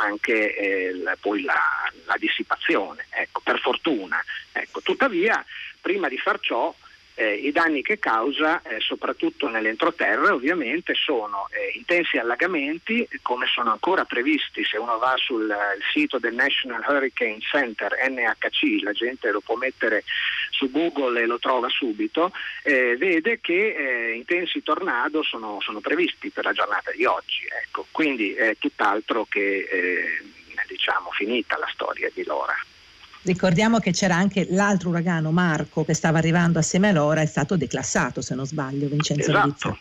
anche 0.00 0.56
eh, 0.56 0.94
la, 0.94 1.16
poi 1.20 1.42
la, 1.42 1.60
la 2.06 2.16
dissipazione, 2.18 3.06
ecco, 3.10 3.40
per 3.40 3.60
fortuna. 3.60 4.22
Ecco, 4.52 4.80
tuttavia, 4.80 5.44
prima 5.80 6.08
di 6.08 6.18
far 6.18 6.40
ciò, 6.40 6.74
eh, 7.14 7.34
I 7.34 7.52
danni 7.52 7.82
che 7.82 7.98
causa, 7.98 8.62
eh, 8.62 8.80
soprattutto 8.80 9.48
nell'entroterra, 9.48 10.32
ovviamente 10.32 10.94
sono 10.94 11.48
eh, 11.50 11.76
intensi 11.76 12.18
allagamenti, 12.18 13.06
come 13.22 13.46
sono 13.46 13.70
ancora 13.72 14.04
previsti 14.04 14.64
se 14.64 14.78
uno 14.78 14.98
va 14.98 15.14
sul 15.16 15.54
sito 15.92 16.18
del 16.18 16.34
National 16.34 16.84
Hurricane 16.86 17.40
Center, 17.40 17.92
NHC, 18.08 18.82
la 18.82 18.92
gente 18.92 19.30
lo 19.30 19.40
può 19.40 19.56
mettere 19.56 20.04
su 20.50 20.70
Google 20.70 21.22
e 21.22 21.26
lo 21.26 21.38
trova 21.38 21.68
subito, 21.68 22.32
eh, 22.62 22.96
vede 22.96 23.40
che 23.40 23.74
eh, 23.74 24.12
intensi 24.12 24.62
tornado 24.62 25.22
sono, 25.22 25.58
sono, 25.60 25.80
previsti 25.80 26.30
per 26.30 26.44
la 26.44 26.52
giornata 26.52 26.90
di 26.92 27.04
oggi. 27.04 27.46
Ecco. 27.62 27.86
Quindi 27.90 28.34
è 28.34 28.56
tutt'altro 28.58 29.26
che 29.28 29.66
eh, 29.70 30.22
diciamo, 30.66 31.10
finita 31.10 31.58
la 31.58 31.68
storia 31.72 32.10
di 32.12 32.24
Lora. 32.24 32.54
Ricordiamo 33.22 33.80
che 33.80 33.92
c'era 33.92 34.14
anche 34.14 34.46
l'altro 34.50 34.88
uragano 34.88 35.30
Marco 35.30 35.84
che 35.84 35.92
stava 35.92 36.18
arrivando 36.18 36.58
assieme 36.58 36.88
a 36.88 36.92
Lora, 36.92 37.20
è 37.20 37.26
stato 37.26 37.56
declassato 37.56 38.22
se 38.22 38.34
non 38.34 38.46
sbaglio, 38.46 38.88
Vincenzo 38.88 39.30
esatto. 39.30 39.78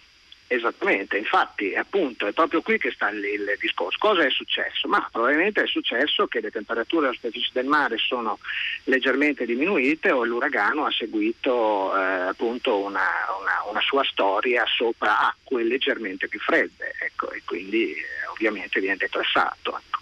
Esattamente, 0.51 1.15
infatti 1.15 1.75
appunto 1.75 2.25
è 2.25 2.31
proprio 2.31 2.63
qui 2.63 2.79
che 2.79 2.89
sta 2.89 3.10
il, 3.10 3.24
il, 3.24 3.55
discorso. 3.60 3.98
Cosa 4.00 4.25
è 4.25 4.31
successo? 4.31 4.88
Ma 4.88 5.08
probabilmente 5.12 5.62
è 5.62 5.67
successo 5.67 6.25
che 6.25 6.41
le 6.41 6.50
temperature 6.50 7.05
alla 7.05 7.13
superficie 7.13 7.51
del 7.53 7.67
mare 7.67 7.98
sono 8.00 8.39
leggermente 8.86 9.46
diminuite 9.46 10.10
o 10.10 10.24
l'uragano 10.25 10.86
ha 10.86 10.91
seguito 10.91 11.96
eh, 11.96 12.01
appunto 12.01 12.79
una, 12.79 13.08
una, 13.39 13.69
una, 13.69 13.81
sua 13.81 14.03
storia 14.03 14.65
sopra 14.65 15.27
acque 15.27 15.63
leggermente 15.63 16.27
più 16.27 16.39
fredde 16.39 16.96
ecco, 17.00 17.29
e 17.31 17.43
quindi 17.46 17.91
eh, 17.91 18.27
ovviamente 18.31 18.79
viene 18.79 18.98
declassato. 18.98 19.77
Ecco 19.77 19.98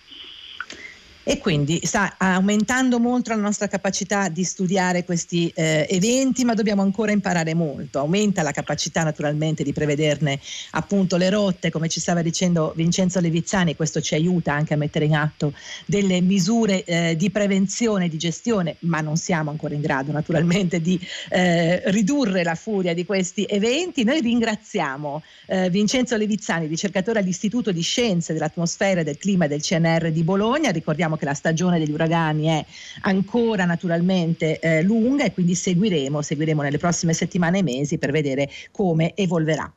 e 1.30 1.40
quindi 1.40 1.82
sta 1.84 2.16
aumentando 2.18 3.02
molto 3.02 3.32
la 3.32 3.42
nostra 3.42 3.68
capacità 3.68 4.30
di 4.30 4.46
studiare 4.46 5.04
questi 5.04 5.52
eh, 5.54 5.86
eventi, 5.90 6.46
ma 6.46 6.54
dobbiamo 6.54 6.82
ancora 6.82 7.12
imparare 7.12 7.54
molto. 7.54 8.00
Aumenta 8.00 8.44
la 8.44 8.52
capacità 8.52 9.04
naturalmente 9.04 9.62
di 9.62 9.74
prevederne 9.74 10.40
appunto 10.72 11.18
le 11.18 11.30
rotte, 11.30 11.70
come 11.70 11.90
ci 11.90 12.00
stava 12.00 12.22
dicendo 12.22 12.72
Vincenzo 12.78 13.20
Levizzani, 13.20 13.76
questo 13.76 14.00
ci 14.00 14.16
aiuta 14.16 14.54
anche 14.54 14.74
a 14.74 14.78
mettere 14.78 15.04
in 15.04 15.16
atto 15.16 15.52
delle 15.86 16.22
misure 16.22 16.86
eh, 16.86 17.18
di 17.18 17.30
prevenzione 17.30 18.06
e 18.06 18.10
di 18.10 18.18
gestione, 18.18 18.78
ma 18.80 19.02
non 19.02 19.18
siamo 19.18 19.50
ancora 19.50 19.74
in 19.74 19.82
grado 19.82 20.14
naturalmente 20.14 20.80
di 20.80 20.98
eh, 21.30 21.92
ridurre 21.92 22.42
la 22.46 22.56
furia 22.56 22.94
di 22.94 23.06
questi 23.06 23.44
eventi. 23.44 24.06
Noi 24.06 24.22
ringraziamo 24.22 25.22
eh, 25.48 25.70
Vincenzo 25.70 26.16
Levizzani, 26.16 26.68
ricercatore 26.68 27.20
all'Istituto 27.20 27.74
di 27.74 27.82
Scienze 27.82 28.32
dell'Atmosfera 28.32 29.02
e 29.02 29.04
del 29.04 29.18
Clima 29.18 29.48
del 29.48 29.62
CNR 29.62 30.10
di 30.10 30.24
Bologna. 30.24 30.72
Ricordiamo 30.72 31.16
che 31.18 31.26
la 31.26 31.34
stagione 31.34 31.80
degli 31.80 31.92
uragani 31.92 32.46
è 32.46 32.66
ancora 33.02 33.66
naturalmente 33.66 34.60
eh, 34.60 34.82
lunga 34.84 35.26
e 35.26 35.34
quindi 35.34 35.56
seguiremo, 35.56 36.22
seguiremo 36.22 36.62
nelle 36.62 36.78
prossime 36.78 37.14
settimane 37.14 37.60
e 37.60 37.64
mesi 37.64 37.98
per 37.98 38.12
vedere 38.12 38.50
come 38.72 39.14
evolverà. 39.16 39.72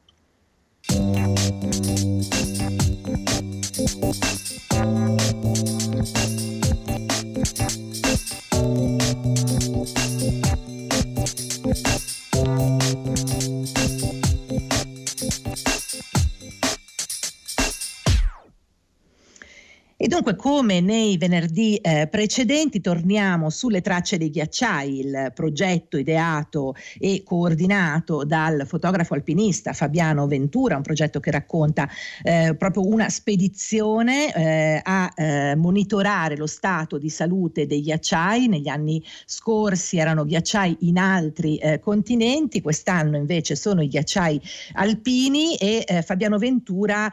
Dunque, 20.21 20.37
come 20.37 20.81
nei 20.81 21.17
venerdì 21.17 21.77
eh, 21.77 22.07
precedenti, 22.07 22.83
torniamo 22.83 23.49
sulle 23.49 23.81
tracce 23.81 24.19
dei 24.19 24.29
ghiacciai, 24.29 24.99
il 24.99 25.33
progetto 25.35 25.97
ideato 25.97 26.75
e 26.99 27.23
coordinato 27.25 28.25
dal 28.25 28.67
fotografo 28.67 29.15
alpinista 29.15 29.73
Fabiano 29.73 30.27
Ventura, 30.27 30.77
un 30.77 30.83
progetto 30.83 31.21
che 31.21 31.31
racconta 31.31 31.89
eh, 32.23 32.55
proprio 32.59 32.87
una 32.87 33.09
spedizione 33.09 34.35
eh, 34.35 34.81
a 34.83 35.11
eh, 35.15 35.55
monitorare 35.57 36.37
lo 36.37 36.47
stato 36.47 36.99
di 36.99 37.09
salute 37.09 37.67
dei 37.67 37.81
ghiacciai. 37.81 38.47
Negli 38.47 38.69
anni 38.69 39.03
scorsi 39.25 39.97
erano 39.97 40.27
ghiacciai 40.27 40.77
in 40.81 40.99
altri 40.99 41.57
eh, 41.57 41.81
continenti, 41.81 42.61
quest'anno 42.61 43.17
invece 43.17 43.57
sono 43.57 43.81
i 43.81 43.89
ghiacciai 43.89 44.41
alpini 44.75 45.57
e 45.57 45.83
eh, 45.87 46.03
Fabiano 46.03 46.37
Ventura 46.37 47.11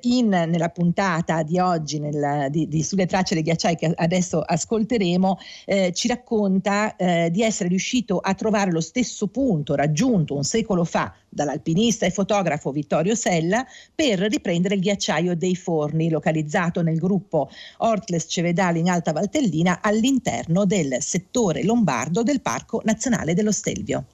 in, 0.00 0.28
nella 0.28 0.68
puntata 0.70 1.42
di 1.42 1.58
oggi, 1.58 2.00
nel 2.00 2.39
di, 2.48 2.68
di, 2.68 2.82
Sulle 2.82 3.06
tracce 3.06 3.34
dei 3.34 3.42
ghiacciai 3.42 3.76
che 3.76 3.92
adesso 3.94 4.40
ascolteremo 4.40 5.38
eh, 5.66 5.92
ci 5.92 6.08
racconta 6.08 6.96
eh, 6.96 7.30
di 7.30 7.42
essere 7.42 7.68
riuscito 7.68 8.18
a 8.18 8.34
trovare 8.34 8.70
lo 8.70 8.80
stesso 8.80 9.26
punto 9.28 9.74
raggiunto 9.74 10.34
un 10.34 10.44
secolo 10.44 10.84
fa 10.84 11.14
dall'alpinista 11.28 12.06
e 12.06 12.10
fotografo 12.10 12.72
Vittorio 12.72 13.14
Sella 13.14 13.64
per 13.94 14.18
riprendere 14.18 14.74
il 14.74 14.80
ghiacciaio 14.80 15.36
dei 15.36 15.54
Forni 15.54 16.10
localizzato 16.10 16.82
nel 16.82 16.98
gruppo 16.98 17.48
Ortles 17.78 18.26
Cevedale 18.28 18.78
in 18.78 18.88
Alta 18.88 19.12
Valtellina 19.12 19.80
all'interno 19.82 20.64
del 20.64 20.96
settore 21.00 21.62
lombardo 21.64 22.22
del 22.22 22.40
Parco 22.40 22.80
Nazionale 22.84 23.34
dello 23.34 23.52
Stelvio. 23.52 24.04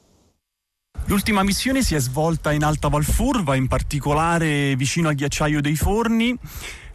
L'ultima 1.09 1.45
missione 1.45 1.83
si 1.83 1.95
è 1.95 2.01
svolta 2.01 2.51
in 2.51 2.65
Alta 2.65 2.89
Valfurva, 2.89 3.55
in 3.55 3.69
particolare 3.69 4.75
vicino 4.75 5.09
al 5.09 5.15
ghiacciaio 5.15 5.61
dei 5.61 5.77
Forni. 5.77 6.37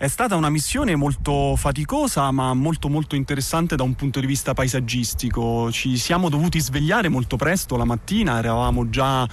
È 0.01 0.07
stata 0.07 0.35
una 0.35 0.49
missione 0.49 0.95
molto 0.95 1.55
faticosa 1.55 2.31
ma 2.31 2.55
molto 2.55 2.89
molto 2.89 3.15
interessante 3.15 3.75
da 3.75 3.83
un 3.83 3.93
punto 3.93 4.19
di 4.19 4.25
vista 4.25 4.55
paesaggistico. 4.55 5.71
Ci 5.71 5.95
siamo 5.95 6.27
dovuti 6.27 6.59
svegliare 6.59 7.07
molto 7.07 7.35
presto 7.35 7.77
la 7.77 7.85
mattina, 7.85 8.39
eravamo 8.39 8.89
già 8.89 9.29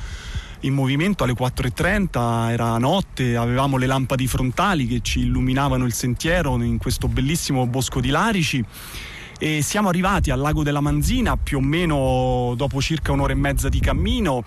in 0.60 0.74
movimento 0.74 1.24
alle 1.24 1.32
4.30, 1.32 2.50
era 2.50 2.76
notte, 2.76 3.34
avevamo 3.34 3.78
le 3.78 3.86
lampadi 3.86 4.26
frontali 4.26 4.86
che 4.86 5.00
ci 5.00 5.20
illuminavano 5.20 5.86
il 5.86 5.94
sentiero 5.94 6.62
in 6.62 6.76
questo 6.76 7.08
bellissimo 7.08 7.66
bosco 7.66 8.02
di 8.02 8.10
Larici 8.10 8.62
e 9.38 9.62
siamo 9.62 9.88
arrivati 9.88 10.30
al 10.30 10.38
lago 10.38 10.62
della 10.62 10.80
Manzina 10.80 11.38
più 11.38 11.58
o 11.58 11.60
meno 11.62 12.52
dopo 12.56 12.82
circa 12.82 13.12
un'ora 13.12 13.32
e 13.32 13.36
mezza 13.36 13.70
di 13.70 13.80
cammino 13.80 14.44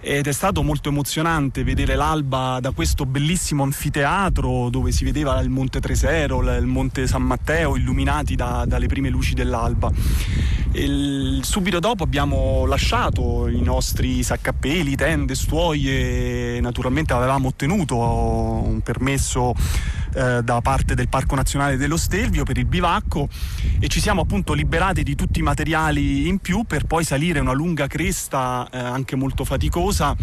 ed 0.00 0.26
è 0.26 0.32
stato 0.32 0.62
molto 0.62 0.90
emozionante 0.90 1.64
vedere 1.64 1.96
l'alba 1.96 2.58
da 2.60 2.70
questo 2.70 3.04
bellissimo 3.04 3.64
anfiteatro 3.64 4.68
dove 4.70 4.92
si 4.92 5.04
vedeva 5.04 5.40
il 5.40 5.48
Monte 5.48 5.80
Tresero, 5.80 6.40
il 6.56 6.66
Monte 6.66 7.06
San 7.06 7.22
Matteo 7.22 7.76
illuminati 7.76 8.36
da, 8.36 8.64
dalle 8.66 8.86
prime 8.86 9.08
luci 9.08 9.34
dell'alba. 9.34 9.90
Il, 10.72 11.40
subito 11.42 11.80
dopo 11.80 12.04
abbiamo 12.04 12.64
lasciato 12.66 13.48
i 13.48 13.60
nostri 13.62 14.22
saccappeli, 14.22 14.94
tende, 14.94 15.34
stuoie, 15.34 16.60
naturalmente 16.60 17.12
avevamo 17.14 17.48
ottenuto 17.48 17.96
un 17.96 18.80
permesso 18.82 19.54
eh, 20.14 20.42
da 20.42 20.60
parte 20.60 20.94
del 20.94 21.08
Parco 21.08 21.34
Nazionale 21.34 21.76
dello 21.76 21.96
Stelvio 21.96 22.44
per 22.44 22.58
il 22.58 22.66
bivacco 22.66 23.28
e 23.78 23.88
ci 23.88 24.00
siamo 24.00 24.22
appunto 24.22 24.52
liberati 24.52 25.02
di 25.02 25.14
tutti 25.14 25.40
i 25.40 25.42
materiali 25.42 26.28
in 26.28 26.38
più 26.38 26.64
per 26.64 26.84
poi 26.84 27.04
salire 27.04 27.40
una 27.40 27.52
lunga 27.52 27.86
cresta 27.86 28.68
eh, 28.70 28.78
anche 28.78 29.16
molto 29.16 29.44
faticosa 29.44 30.16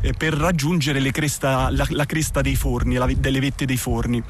eh, 0.00 0.12
per 0.12 0.34
raggiungere 0.34 1.00
cresta, 1.10 1.70
la, 1.70 1.86
la, 1.90 2.06
cresta 2.06 2.40
dei 2.40 2.56
forni, 2.56 2.94
la, 2.94 3.06
delle 3.16 3.40
vette 3.40 3.64
dei 3.64 3.76
forni 3.76 4.22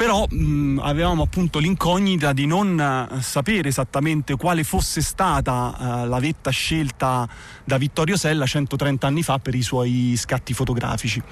però 0.00 0.24
mh, 0.26 0.80
avevamo 0.82 1.24
appunto 1.24 1.58
l'incognita 1.58 2.32
di 2.32 2.46
non 2.46 3.08
uh, 3.10 3.20
sapere 3.20 3.68
esattamente 3.68 4.34
quale 4.34 4.64
fosse 4.64 5.02
stata 5.02 5.76
uh, 5.76 6.08
la 6.08 6.18
vetta 6.18 6.48
scelta 6.48 7.28
da 7.64 7.76
Vittorio 7.76 8.16
Sella 8.16 8.46
130 8.46 9.06
anni 9.06 9.22
fa 9.22 9.38
per 9.40 9.54
i 9.54 9.60
suoi 9.60 10.14
scatti 10.16 10.54
fotografici. 10.54 11.22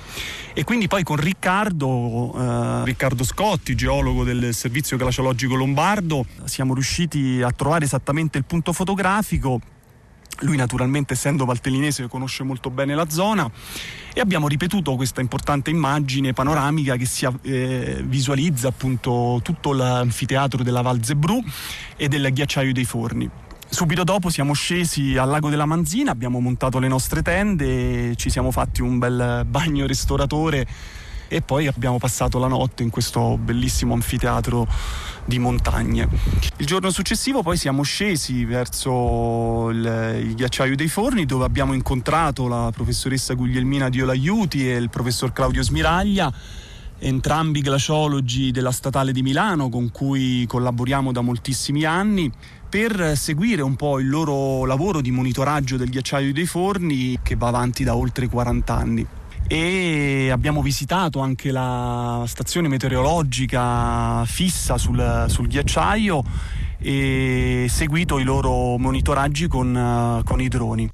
E 0.52 0.64
quindi 0.64 0.86
poi 0.86 1.02
con 1.02 1.16
Riccardo, 1.16 1.88
uh, 1.88 2.84
Riccardo 2.84 3.24
Scotti, 3.24 3.74
geologo 3.74 4.22
del 4.22 4.52
Servizio 4.52 4.98
Glaciologico 4.98 5.54
Lombardo, 5.54 6.26
siamo 6.44 6.74
riusciti 6.74 7.40
a 7.40 7.50
trovare 7.52 7.86
esattamente 7.86 8.36
il 8.36 8.44
punto 8.44 8.74
fotografico 8.74 9.62
lui 10.40 10.56
naturalmente 10.56 11.14
essendo 11.14 11.44
valtellinese 11.44 12.06
conosce 12.08 12.42
molto 12.42 12.70
bene 12.70 12.94
la 12.94 13.08
zona 13.08 13.50
e 14.12 14.20
abbiamo 14.20 14.48
ripetuto 14.48 14.96
questa 14.96 15.20
importante 15.20 15.70
immagine 15.70 16.32
panoramica 16.32 16.96
che 16.96 17.06
si 17.06 17.26
eh, 17.42 18.02
visualizza 18.04 18.68
appunto 18.68 19.40
tutto 19.42 19.72
l'anfiteatro 19.72 20.62
della 20.62 20.82
Val 20.82 21.04
Zebrù 21.04 21.42
e 21.96 22.08
del 22.08 22.32
ghiacciaio 22.32 22.72
dei 22.72 22.84
Forni. 22.84 23.30
Subito 23.70 24.02
dopo 24.02 24.30
siamo 24.30 24.54
scesi 24.54 25.16
al 25.18 25.28
lago 25.28 25.50
della 25.50 25.66
Manzina, 25.66 26.10
abbiamo 26.10 26.40
montato 26.40 26.78
le 26.78 26.88
nostre 26.88 27.20
tende, 27.20 28.16
ci 28.16 28.30
siamo 28.30 28.50
fatti 28.50 28.80
un 28.80 28.98
bel 28.98 29.44
bagno 29.46 29.86
ristoratore 29.86 30.66
e 31.28 31.42
poi 31.42 31.66
abbiamo 31.66 31.98
passato 31.98 32.38
la 32.38 32.48
notte 32.48 32.82
in 32.82 32.90
questo 32.90 33.36
bellissimo 33.36 33.94
anfiteatro 33.94 34.66
di 35.24 35.38
montagne. 35.38 36.08
Il 36.56 36.66
giorno 36.66 36.90
successivo 36.90 37.42
poi 37.42 37.58
siamo 37.58 37.82
scesi 37.82 38.46
verso 38.46 39.68
il, 39.68 40.22
il 40.24 40.34
ghiacciaio 40.34 40.74
dei 40.74 40.88
Forni 40.88 41.26
dove 41.26 41.44
abbiamo 41.44 41.74
incontrato 41.74 42.48
la 42.48 42.70
professoressa 42.72 43.34
Guglielmina 43.34 43.90
Diolaiuti 43.90 44.68
e 44.68 44.76
il 44.76 44.88
professor 44.88 45.32
Claudio 45.32 45.62
Smiraglia 45.62 46.32
entrambi 47.00 47.60
glaciologi 47.60 48.50
della 48.50 48.72
Statale 48.72 49.12
di 49.12 49.22
Milano 49.22 49.68
con 49.68 49.92
cui 49.92 50.44
collaboriamo 50.48 51.12
da 51.12 51.20
moltissimi 51.20 51.84
anni 51.84 52.32
per 52.68 53.16
seguire 53.16 53.62
un 53.62 53.76
po' 53.76 54.00
il 54.00 54.08
loro 54.08 54.64
lavoro 54.64 55.00
di 55.00 55.10
monitoraggio 55.10 55.76
del 55.76 55.90
ghiacciaio 55.90 56.32
dei 56.32 56.46
forni 56.46 57.18
che 57.22 57.36
va 57.36 57.48
avanti 57.48 57.84
da 57.84 57.94
oltre 57.94 58.28
40 58.28 58.74
anni 58.74 59.06
e 59.48 60.28
abbiamo 60.30 60.60
visitato 60.60 61.20
anche 61.20 61.50
la 61.50 62.22
stazione 62.26 62.68
meteorologica 62.68 64.24
fissa 64.26 64.76
sul, 64.76 65.24
sul 65.28 65.46
ghiacciaio 65.48 66.22
e 66.78 67.66
seguito 67.68 68.18
i 68.18 68.24
loro 68.24 68.76
monitoraggi 68.76 69.48
con, 69.48 70.20
con 70.22 70.40
i 70.40 70.48
droni. 70.48 70.88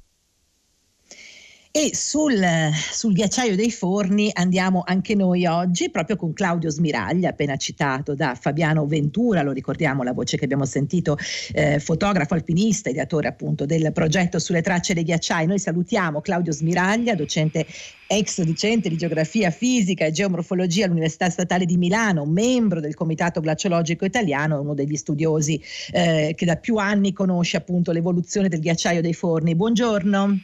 E 1.77 1.89
sul, 1.93 2.41
sul, 2.89 3.11
ghiacciaio 3.11 3.57
dei 3.57 3.69
forni 3.69 4.29
andiamo 4.31 4.81
anche 4.85 5.13
noi 5.13 5.45
oggi, 5.45 5.89
proprio 5.89 6.15
con 6.15 6.31
Claudio 6.31 6.69
Smiraglia, 6.69 7.31
appena 7.31 7.57
citato 7.57 8.15
da 8.15 8.33
Fabiano 8.39 8.85
Ventura, 8.85 9.41
lo 9.41 9.51
ricordiamo 9.51 10.01
la 10.01 10.13
voce 10.13 10.37
che 10.37 10.45
abbiamo 10.45 10.63
sentito, 10.63 11.17
eh, 11.51 11.81
fotografo 11.81 12.33
alpinista, 12.33 12.89
ideatore 12.89 13.27
appunto 13.27 13.65
del 13.65 13.91
progetto 13.91 14.39
sulle 14.39 14.61
tracce 14.61 14.93
dei 14.93 15.03
ghiacciai. 15.03 15.47
Noi 15.47 15.59
salutiamo 15.59 16.21
Claudio 16.21 16.53
Smiraglia, 16.53 17.13
docente 17.13 17.65
ex 18.07 18.41
docente 18.43 18.87
di 18.87 18.95
geografia 18.95 19.51
fisica 19.51 20.05
e 20.05 20.11
geomorfologia 20.11 20.85
all'Università 20.85 21.29
Statale 21.29 21.65
di 21.65 21.75
Milano, 21.75 22.23
membro 22.23 22.79
del 22.79 22.93
Comitato 22.93 23.41
Glaciologico 23.41 24.05
Italiano, 24.05 24.61
uno 24.61 24.75
degli 24.75 24.95
studiosi 24.95 25.61
eh, 25.91 26.35
che 26.37 26.45
da 26.45 26.55
più 26.55 26.77
anni 26.77 27.11
conosce 27.11 27.57
appunto 27.57 27.91
l'evoluzione 27.91 28.47
del 28.47 28.61
ghiacciaio 28.61 29.01
dei 29.01 29.13
forni. 29.13 29.55
Buongiorno. 29.55 30.39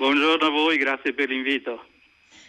Buongiorno 0.00 0.46
a 0.46 0.48
voi, 0.48 0.78
grazie 0.78 1.12
per 1.12 1.28
l'invito. 1.28 1.84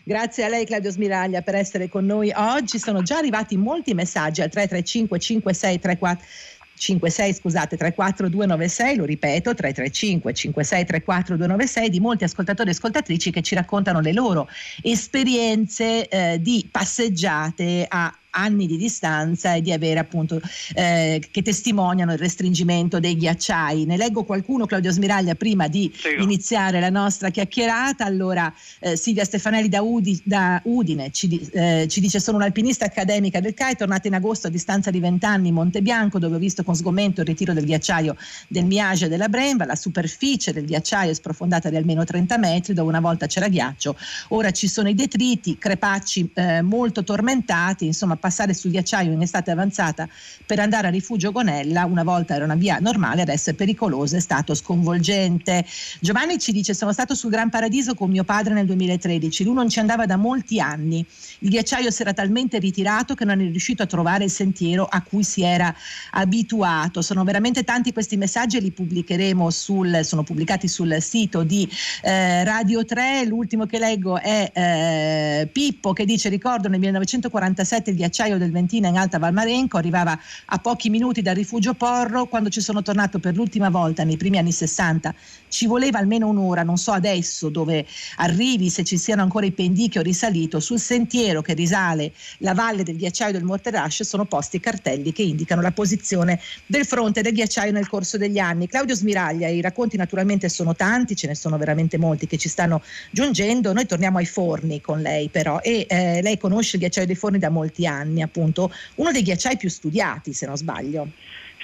Grazie 0.06 0.46
a 0.46 0.48
lei 0.48 0.66
Claudio 0.66 0.90
Smiraglia 0.90 1.42
per 1.42 1.56
essere 1.56 1.90
con 1.90 2.06
noi 2.06 2.32
oggi. 2.34 2.80
Sono 2.80 3.02
già 3.02 3.18
arrivati 3.18 3.58
molti 3.58 3.94
messaggi 3.94 4.40
al 4.40 4.50
335 4.50 5.20
5634 5.20 6.26
56 6.74 7.34
scusate 7.34 7.76
34296 7.76 8.96
lo 8.96 9.04
ripeto 9.04 9.54
335 9.54 10.34
5634 10.34 11.36
296 11.36 11.90
di 11.90 12.00
molti 12.00 12.24
ascoltatori 12.24 12.70
e 12.70 12.72
ascoltatrici 12.72 13.32
che 13.32 13.42
ci 13.42 13.54
raccontano 13.54 14.00
le 14.00 14.14
loro 14.14 14.48
esperienze 14.82 16.08
eh, 16.08 16.42
di 16.42 16.68
passeggiate 16.72 17.86
a 17.88 18.16
anni 18.32 18.68
di 18.68 18.78
distanza 18.78 19.56
e 19.56 19.62
di 19.62 19.72
avere 19.72 20.00
appunto 20.00 20.40
eh, 20.74 21.22
che 21.32 21.42
testimoniano 21.42 22.14
il 22.14 22.18
restringimento 22.18 23.00
dei 23.00 23.16
ghiacciai. 23.16 23.86
Ne 23.86 23.98
leggo 23.98 24.24
qualcuno, 24.24 24.66
Claudio 24.66 24.92
Smiraglia, 24.92 25.36
prima 25.36 25.68
di 25.68 25.92
Prego. 26.02 26.24
iniziare 26.24 26.80
la 26.80 26.90
nostra 26.90 27.30
chiacchierata. 27.30 28.06
Allora, 28.06 28.54
eh, 28.80 28.96
Silvia 28.96 29.24
Stefanelli 29.26 29.70
da, 29.70 29.82
Udi, 29.82 30.20
da 30.24 30.62
Udine 30.66 31.12
ci, 31.12 31.50
eh, 31.52 31.88
ci, 31.90 32.00
dice: 32.00 32.20
Sono 32.20 32.38
un'alpinista 32.38 32.86
accademica 32.86 33.40
del 33.40 33.54
CAI, 33.54 33.76
tornata 33.76 34.08
in 34.08 34.14
agosto 34.14 34.48
a 34.48 34.50
distanza 34.50 34.92
di 34.92 35.00
vent'anni 35.00 35.50
in 35.50 35.54
Monte 35.54 35.82
Bianco, 35.82 36.20
dove 36.20 36.36
ho 36.36 36.40
visto 36.40 36.64
con 36.64 36.76
sgomento 36.76 37.22
il 37.22 37.28
ritiro 37.28 37.54
del 37.54 37.66
ghiacciaio 37.66 38.16
del 38.48 38.66
Miage 38.66 39.06
e 39.06 39.10
della 39.10 39.30
Bremba. 39.30 39.66
La 39.66 39.76
superficie 39.76 40.54
del 40.54 40.66
ghiacciaio 40.66 41.12
è 41.12 41.14
sprofondata 41.14 41.70
di 41.70 41.76
almeno 41.76 42.04
30 42.04 42.38
metri, 42.38 42.74
dove 42.74 42.90
una 42.90 43.00
volta 43.00 43.28
c'era 43.28 43.48
ghiaccio, 43.48 43.96
ora 44.30 44.52
ci 44.52 44.68
sono 44.68 44.90
i 44.90 44.96
detriti, 44.96 45.58
crepacci 45.58 46.32
eh, 46.34 46.62
molto 46.62 47.04
tormentati, 47.04 47.86
insomma 47.86 48.16
passare 48.22 48.54
sul 48.54 48.72
ghiacciaio 48.72 49.12
in 49.12 49.22
estate 49.22 49.52
avanzata 49.52 50.08
per 50.46 50.60
andare 50.60 50.88
a 50.88 50.90
rifugio 50.90 51.32
Gonella, 51.32 51.84
una 51.86 52.04
volta 52.04 52.36
era 52.36 52.46
una 52.46 52.56
via 52.56 52.78
normale, 52.80 53.24
adesso 53.24 53.50
è 53.50 53.54
pericolosa, 53.54 54.16
è 54.16 54.22
stato 54.22 54.54
sconvolgente. 54.54 55.66
Giovanni 56.00 56.40
ci 56.40 56.54
dice 56.54 56.74
sono 56.74 56.94
stato 56.94 57.16
sul 57.16 57.32
Gran 57.32 57.50
Paradiso 57.50 57.96
con 57.96 58.10
mio 58.10 58.24
padre 58.24 58.54
nel 58.54 58.66
2013, 58.68 59.44
lui 59.44 59.56
non 59.56 59.68
ci 59.68 59.80
andava 59.80 60.06
da 60.06 60.16
molti 60.16 60.60
anni, 60.62 61.06
il 61.40 61.50
ghiacciaio 61.50 61.92
si 61.92 62.02
era 62.02 62.14
talmente 62.14 62.60
ritirato 62.60 63.16
che 63.16 63.26
non 63.26 63.42
è 63.42 63.44
riuscito 63.44 63.84
a 63.84 63.88
trovare 63.88 64.24
il 64.24 64.32
sentiero 64.32 64.86
a 64.86 65.02
cui 65.02 65.24
si 65.24 65.44
era 65.44 65.74
abituato. 66.12 67.02
Sono 67.02 67.24
veramente 67.24 67.64
tanti 67.64 67.92
questi 67.92 68.16
messaggi 68.18 68.58
e 68.58 68.62
li 68.62 68.72
pubblicheremo 68.72 69.50
sul, 69.50 70.02
sono 70.04 70.24
pubblicati 70.24 70.68
sul 70.68 70.96
sito 71.02 71.44
di 71.44 71.68
eh, 72.04 72.44
Radio 72.44 72.86
3, 72.86 73.26
l'ultimo 73.26 73.66
che 73.66 73.80
leggo 73.80 74.20
è 74.20 74.52
eh, 74.54 75.50
Pippo 75.52 75.94
che 75.94 76.06
dice 76.06 76.30
ricordo 76.30 76.68
nel 76.68 76.80
1947 76.80 77.90
il 77.90 77.96
ghiacciaio 77.96 78.11
ghiacciaio 78.12 78.38
del 78.38 78.52
Ventina 78.52 78.90
in 78.90 78.98
Alta 78.98 79.18
Valmarenco, 79.18 79.78
arrivava 79.78 80.20
a 80.46 80.58
pochi 80.60 80.90
minuti 80.90 81.22
dal 81.22 81.34
rifugio 81.34 81.74
Porro, 81.74 82.28
quando 82.28 82.50
ci 82.50 82.60
sono 82.60 82.82
tornato 82.82 83.20
per 83.20 83.36
l'ultima 83.36 83.70
volta 83.70 84.04
nei 84.04 84.18
primi 84.18 84.38
anni 84.38 84.52
60 84.52 85.16
ci 85.48 85.66
voleva 85.66 86.00
almeno 86.00 86.28
un'ora, 86.28 86.64
non 86.64 86.78
so 86.78 86.92
adesso 86.92 87.50
dove 87.50 87.86
arrivi, 88.18 88.70
se 88.70 88.84
ci 88.84 88.98
siano 88.98 89.22
ancora 89.22 89.46
i 89.46 89.52
pendichi 89.52 89.98
o 90.00 90.02
risalito, 90.02 90.60
sul 90.60 90.80
sentiero 90.80 91.42
che 91.42 91.54
risale 91.54 92.14
la 92.40 92.54
valle 92.54 92.84
del 92.84 92.96
ghiacciaio 92.96 93.34
del 93.34 93.44
Morterash 93.44 94.04
sono 94.04 94.26
posti 94.26 94.60
cartelli 94.60 95.12
che 95.12 95.24
indicano 95.24 95.62
la 95.62 95.72
posizione 95.72 96.40
del 96.66 96.86
fronte 96.86 97.22
del 97.22 97.34
ghiacciaio 97.34 97.72
nel 97.72 97.88
corso 97.88 98.18
degli 98.18 98.40
anni. 98.40 98.68
Claudio 98.68 98.96
Smiraglia, 98.96 99.48
i 99.48 99.62
racconti 99.62 99.98
naturalmente 99.98 100.50
sono 100.50 100.74
tanti, 100.74 101.16
ce 101.16 101.28
ne 101.28 101.36
sono 101.36 101.58
veramente 101.58 101.98
molti 101.98 102.28
che 102.28 102.38
ci 102.38 102.50
stanno 102.50 102.82
giungendo, 103.12 103.74
noi 103.74 103.86
torniamo 103.86 104.18
ai 104.18 104.26
forni 104.26 104.82
con 104.82 105.02
lei 105.02 105.30
però 105.30 105.60
e 105.60 105.86
eh, 105.90 106.22
lei 106.22 106.38
conosce 106.38 106.78
il 106.78 106.84
ghiacciaio 106.84 107.08
dei 107.08 107.16
forni 107.16 107.40
da 107.40 107.50
molti 107.50 107.86
anni 107.86 108.01
appunto, 108.22 108.72
uno 108.96 109.12
dei 109.12 109.24
ghiacciai 109.24 109.58
più 109.58 109.70
studiati 109.70 110.34
se 110.34 110.46
non 110.46 110.58
sbaglio. 110.58 111.08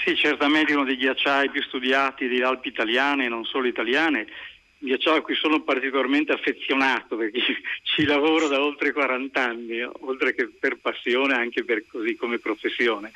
Sì, 0.03 0.15
certamente 0.15 0.73
uno 0.73 0.85
dei 0.85 0.97
ghiacciai 0.97 1.49
più 1.49 1.61
studiati 1.63 2.27
delle 2.27 2.43
Alpi 2.43 2.67
italiane 2.67 3.25
e 3.25 3.29
non 3.29 3.43
solo 3.45 3.67
italiane, 3.67 4.27
ghiacciaio 4.79 5.17
a 5.17 5.21
cui 5.21 5.35
sono 5.35 5.61
particolarmente 5.61 6.31
affezionato 6.31 7.15
perché 7.15 7.41
ci 7.83 8.05
lavoro 8.05 8.47
da 8.47 8.61
oltre 8.61 8.91
40 8.91 9.41
anni, 9.41 9.81
oltre 9.81 10.33
che 10.35 10.47
per 10.47 10.77
passione 10.77 11.33
anche 11.33 11.63
per 11.63 11.85
così 11.87 12.15
come 12.15 12.39
professione. 12.39 13.11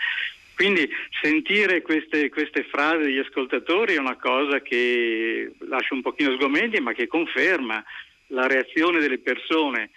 Quindi 0.54 0.88
sentire 1.22 1.82
queste, 1.82 2.30
queste, 2.30 2.64
frasi 2.64 3.04
degli 3.04 3.18
ascoltatori 3.18 3.96
è 3.96 4.00
una 4.00 4.16
cosa 4.16 4.62
che 4.62 5.54
lascia 5.60 5.96
un 5.96 6.02
pochino 6.02 6.34
sgomenti 6.36 6.80
ma 6.80 6.94
che 6.94 7.08
conferma 7.08 7.84
la 8.28 8.48
reazione 8.48 9.00
delle 9.00 9.18
persone 9.18 9.90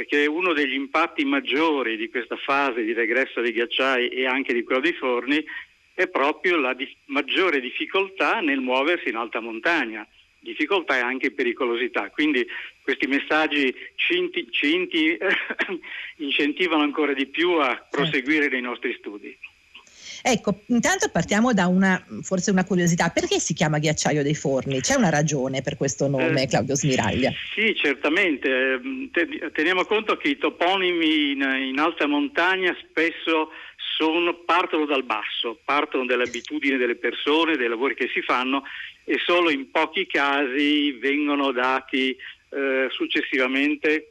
perché 0.00 0.24
uno 0.24 0.54
degli 0.54 0.72
impatti 0.72 1.26
maggiori 1.26 1.98
di 1.98 2.08
questa 2.08 2.36
fase 2.36 2.84
di 2.84 2.94
regresso 2.94 3.42
dei 3.42 3.52
ghiacciai 3.52 4.08
e 4.08 4.24
anche 4.24 4.54
di 4.54 4.62
quello 4.62 4.80
dei 4.80 4.94
forni 4.94 5.44
è 5.92 6.08
proprio 6.08 6.56
la 6.56 6.72
di- 6.72 6.96
maggiore 7.06 7.60
difficoltà 7.60 8.40
nel 8.40 8.60
muoversi 8.60 9.10
in 9.10 9.16
alta 9.16 9.40
montagna, 9.40 10.08
difficoltà 10.38 10.96
e 10.96 11.00
anche 11.00 11.32
pericolosità. 11.32 12.08
Quindi 12.08 12.46
questi 12.80 13.06
messaggi 13.08 13.74
ci, 13.96 14.16
inti- 14.16 14.50
ci 14.50 14.74
inti- 14.74 15.18
incentivano 16.16 16.82
ancora 16.82 17.12
di 17.12 17.26
più 17.26 17.58
a 17.58 17.86
proseguire 17.90 18.48
nei 18.48 18.62
nostri 18.62 18.94
studi. 18.98 19.36
Ecco, 20.22 20.62
intanto 20.66 21.08
partiamo 21.10 21.52
da 21.52 21.66
una, 21.66 22.04
forse 22.22 22.50
una 22.50 22.64
curiosità, 22.64 23.08
perché 23.08 23.38
si 23.38 23.54
chiama 23.54 23.78
ghiacciaio 23.78 24.22
dei 24.22 24.34
forni? 24.34 24.80
C'è 24.80 24.94
una 24.94 25.10
ragione 25.10 25.62
per 25.62 25.76
questo 25.76 26.08
nome, 26.08 26.42
eh, 26.42 26.46
Claudio 26.46 26.74
Smiraglia? 26.74 27.32
Sì, 27.54 27.74
certamente. 27.74 28.80
Teniamo 29.52 29.84
conto 29.84 30.16
che 30.16 30.28
i 30.28 30.38
toponimi 30.38 31.32
in, 31.32 31.40
in 31.40 31.78
alta 31.78 32.06
montagna 32.06 32.76
spesso 32.88 33.50
sono, 33.96 34.34
partono 34.34 34.86
dal 34.86 35.04
basso, 35.04 35.58
partono 35.64 36.06
dalle 36.06 36.24
abitudini 36.24 36.76
delle 36.76 36.96
persone, 36.96 37.56
dai 37.56 37.68
lavori 37.68 37.94
che 37.94 38.08
si 38.12 38.22
fanno 38.22 38.64
e 39.04 39.18
solo 39.24 39.50
in 39.50 39.70
pochi 39.70 40.06
casi 40.06 40.92
vengono 40.92 41.52
dati 41.52 42.16
eh, 42.50 42.88
successivamente 42.90 44.06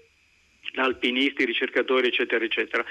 da 0.74 0.84
alpinisti, 0.84 1.46
ricercatori, 1.46 2.08
eccetera, 2.08 2.44
eccetera. 2.44 2.86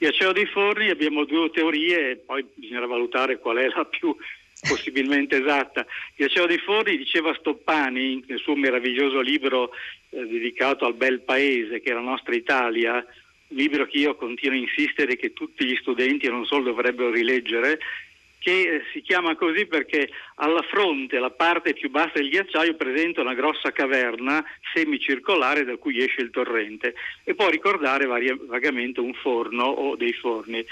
Ghiacciaio 0.00 0.32
dei 0.32 0.46
forni 0.46 0.88
abbiamo 0.88 1.26
due 1.26 1.50
teorie, 1.50 2.16
poi 2.24 2.42
bisognerà 2.54 2.86
valutare 2.86 3.38
qual 3.38 3.58
è 3.58 3.68
la 3.68 3.84
più 3.84 4.16
possibilmente 4.66 5.36
esatta. 5.36 5.84
Ghiacciaio 6.16 6.46
dei 6.46 6.56
forni 6.56 6.96
diceva 6.96 7.34
Stoppani 7.34 8.24
nel 8.26 8.38
suo 8.38 8.56
meraviglioso 8.56 9.20
libro 9.20 9.72
eh, 10.08 10.24
dedicato 10.24 10.86
al 10.86 10.94
bel 10.94 11.20
paese 11.20 11.82
che 11.82 11.90
è 11.90 11.92
la 11.92 12.00
nostra 12.00 12.34
Italia, 12.34 12.94
un 12.94 13.56
libro 13.56 13.84
che 13.84 13.98
io 13.98 14.14
continuo 14.14 14.56
a 14.56 14.60
insistere 14.60 15.16
che 15.16 15.34
tutti 15.34 15.66
gli 15.66 15.76
studenti 15.76 16.24
e 16.24 16.30
non 16.30 16.46
solo 16.46 16.64
dovrebbero 16.64 17.10
rileggere, 17.10 17.78
che 18.40 18.50
eh, 18.50 18.82
si 18.92 19.02
chiama 19.02 19.36
così 19.36 19.66
perché 19.66 20.08
alla 20.36 20.62
fronte, 20.62 21.18
la 21.18 21.30
parte 21.30 21.74
più 21.74 21.90
bassa 21.90 22.14
del 22.14 22.30
ghiacciaio, 22.30 22.74
presenta 22.74 23.20
una 23.20 23.34
grossa 23.34 23.70
caverna 23.70 24.42
semicircolare 24.74 25.64
da 25.64 25.76
cui 25.76 26.02
esce 26.02 26.22
il 26.22 26.30
torrente 26.30 26.94
e 27.22 27.34
può 27.34 27.48
ricordare 27.50 28.06
vari- 28.06 28.40
vagamente 28.46 29.00
un 29.00 29.12
forno 29.12 29.64
o 29.64 29.94
dei 29.94 30.14
forni. 30.14 30.64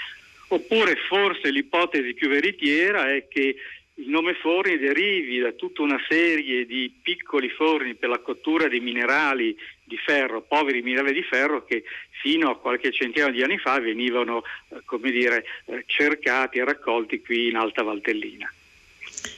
Oppure 0.51 0.95
forse 1.07 1.51
l'ipotesi 1.51 2.15
più 2.15 2.27
veritiera 2.27 3.13
è 3.13 3.27
che 3.27 3.55
il 3.99 4.09
nome 4.09 4.33
forni 4.33 4.77
derivi 4.77 5.39
da 5.39 5.51
tutta 5.51 5.81
una 5.81 5.99
serie 6.07 6.65
di 6.65 6.91
piccoli 7.01 7.49
forni 7.49 7.95
per 7.95 8.09
la 8.09 8.19
cottura 8.19 8.69
dei 8.69 8.79
minerali 8.79 9.55
di 9.83 9.97
ferro, 9.97 10.41
poveri 10.41 10.81
minerali 10.81 11.13
di 11.13 11.23
ferro 11.23 11.65
che 11.65 11.83
fino 12.21 12.49
a 12.49 12.57
qualche 12.57 12.91
centinaio 12.91 13.33
di 13.33 13.43
anni 13.43 13.57
fa 13.57 13.79
venivano 13.79 14.43
eh, 14.69 14.77
come 14.85 15.11
dire, 15.11 15.45
eh, 15.65 15.83
cercati 15.85 16.59
e 16.59 16.63
raccolti 16.63 17.21
qui 17.21 17.49
in 17.49 17.57
Alta 17.57 17.83
Valtellina. 17.83 18.51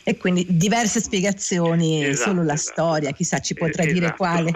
E 0.04 0.18
quindi 0.18 0.46
diverse 0.50 1.00
spiegazioni, 1.00 2.06
esatto, 2.06 2.30
solo 2.30 2.44
la 2.44 2.54
esatto. 2.54 2.72
storia, 2.72 3.12
chissà 3.12 3.40
ci 3.40 3.54
potrà 3.54 3.84
esatto. 3.84 4.00
dire 4.00 4.14
quale, 4.16 4.52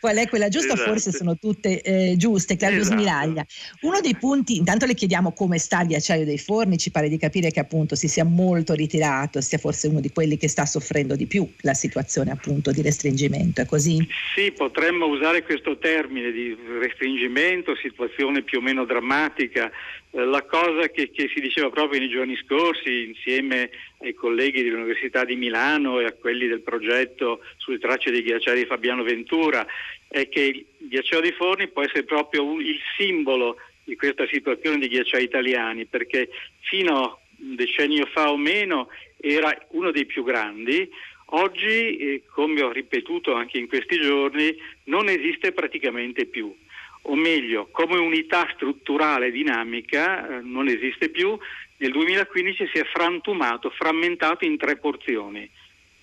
qual 0.00 0.16
è 0.16 0.28
quella 0.28 0.48
giusta, 0.48 0.74
esatto. 0.74 0.90
forse 0.90 1.12
sono 1.12 1.36
tutte 1.38 1.80
eh, 1.82 2.14
giuste. 2.16 2.56
Claudio 2.56 2.80
esatto. 2.80 2.96
Smiraglia, 3.00 3.46
uno 3.82 4.00
dei 4.00 4.16
punti, 4.16 4.56
intanto 4.56 4.86
le 4.86 4.94
chiediamo 4.94 5.32
come 5.32 5.58
sta 5.58 5.82
il 5.82 5.88
ghiacciaio 5.88 6.24
dei 6.24 6.38
forni, 6.38 6.78
ci 6.78 6.90
pare 6.90 7.08
di 7.08 7.18
capire 7.18 7.50
che 7.50 7.60
appunto 7.60 7.94
si 7.94 8.08
sia 8.08 8.24
molto 8.24 8.74
ritirato, 8.74 9.40
sia 9.40 9.58
forse 9.58 9.88
uno 9.88 10.00
di 10.00 10.10
quelli 10.10 10.36
che 10.36 10.48
sta 10.48 10.66
soffrendo 10.66 11.14
di 11.14 11.26
più 11.26 11.48
la 11.60 11.74
situazione 11.74 12.30
appunto 12.30 12.70
di 12.70 12.82
restringimento, 12.82 13.60
è 13.60 13.66
così? 13.66 14.06
Sì, 14.34 14.52
potremmo 14.52 15.06
usare 15.06 15.42
questo 15.42 15.78
termine 15.78 16.32
di 16.32 16.56
restringimento, 16.80 17.76
situazione 17.76 18.42
più 18.42 18.58
o 18.58 18.60
meno 18.60 18.84
drammatica, 18.84 19.70
eh, 20.10 20.24
la 20.24 20.42
cosa 20.42 20.88
che, 20.88 21.10
che, 21.10 21.30
si 21.32 21.40
diceva 21.40 21.68
proprio 21.70 22.00
nei 22.00 22.08
giorni 22.08 22.36
scorsi 22.36 23.08
insieme 23.08 23.70
ai 24.00 24.14
colleghi 24.14 24.62
dell'Università 24.62 24.87
di 25.24 25.36
Milano 25.36 26.00
e 26.00 26.04
a 26.04 26.12
quelli 26.12 26.46
del 26.46 26.60
progetto 26.60 27.40
sulle 27.56 27.78
tracce 27.78 28.10
dei 28.10 28.22
ghiacciai 28.22 28.58
di 28.58 28.66
Fabiano 28.66 29.02
Ventura 29.02 29.66
è 30.08 30.28
che 30.28 30.40
il 30.40 30.66
ghiacciaio 30.78 31.22
di 31.22 31.32
Forni 31.32 31.68
può 31.68 31.82
essere 31.82 32.04
proprio 32.04 32.44
un, 32.44 32.60
il 32.60 32.80
simbolo 32.96 33.56
di 33.84 33.96
questa 33.96 34.26
situazione 34.26 34.78
dei 34.78 34.88
ghiacciai 34.88 35.22
italiani 35.22 35.86
perché 35.86 36.28
fino 36.60 37.02
a 37.02 37.18
un 37.40 37.54
decennio 37.54 38.06
fa 38.06 38.30
o 38.30 38.36
meno 38.36 38.88
era 39.20 39.56
uno 39.70 39.90
dei 39.90 40.06
più 40.06 40.24
grandi, 40.24 40.88
oggi, 41.26 41.96
eh, 41.96 42.22
come 42.32 42.62
ho 42.62 42.70
ripetuto 42.70 43.34
anche 43.34 43.58
in 43.58 43.68
questi 43.68 44.00
giorni, 44.00 44.56
non 44.84 45.08
esiste 45.08 45.52
praticamente 45.52 46.26
più. 46.26 46.54
O 47.02 47.14
meglio, 47.14 47.68
come 47.70 47.98
unità 47.98 48.48
strutturale 48.54 49.30
dinamica 49.30 50.38
eh, 50.38 50.40
non 50.42 50.68
esiste 50.68 51.08
più, 51.08 51.38
nel 51.78 51.92
2015 51.92 52.68
si 52.72 52.78
è 52.78 52.84
frantumato, 52.84 53.70
frammentato 53.70 54.44
in 54.44 54.56
tre 54.56 54.76
porzioni. 54.76 55.48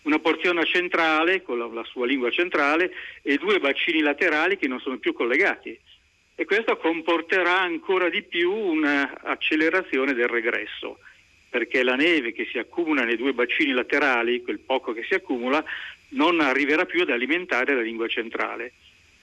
Una 0.03 0.19
porzione 0.19 0.65
centrale, 0.65 1.41
con 1.41 1.57
la, 1.57 1.65
la 1.67 1.83
sua 1.83 2.05
lingua 2.05 2.29
centrale, 2.29 2.91
e 3.21 3.37
due 3.37 3.59
bacini 3.59 4.01
laterali 4.01 4.57
che 4.57 4.67
non 4.67 4.79
sono 4.79 4.97
più 4.97 5.13
collegati. 5.13 5.77
E 6.35 6.45
questo 6.45 6.77
comporterà 6.77 7.61
ancora 7.61 8.09
di 8.09 8.21
più 8.23 8.51
un'accelerazione 8.51 10.13
del 10.13 10.27
regresso, 10.27 10.99
perché 11.49 11.81
la 11.83 11.95
neve 11.95 12.33
che 12.33 12.47
si 12.51 12.57
accumula 12.57 13.03
nei 13.03 13.15
due 13.15 13.33
bacini 13.33 13.71
laterali, 13.71 14.41
quel 14.41 14.59
poco 14.59 14.93
che 14.93 15.03
si 15.03 15.13
accumula, 15.13 15.63
non 16.09 16.39
arriverà 16.41 16.85
più 16.85 17.01
ad 17.01 17.09
alimentare 17.09 17.73
la 17.73 17.81
lingua 17.81 18.07
centrale 18.07 18.73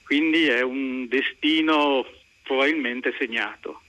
quindi 0.03 0.47
è 0.47 0.61
un 0.61 1.07
destino 1.07 2.05
probabilmente 2.43 3.15
segnato. 3.17 3.81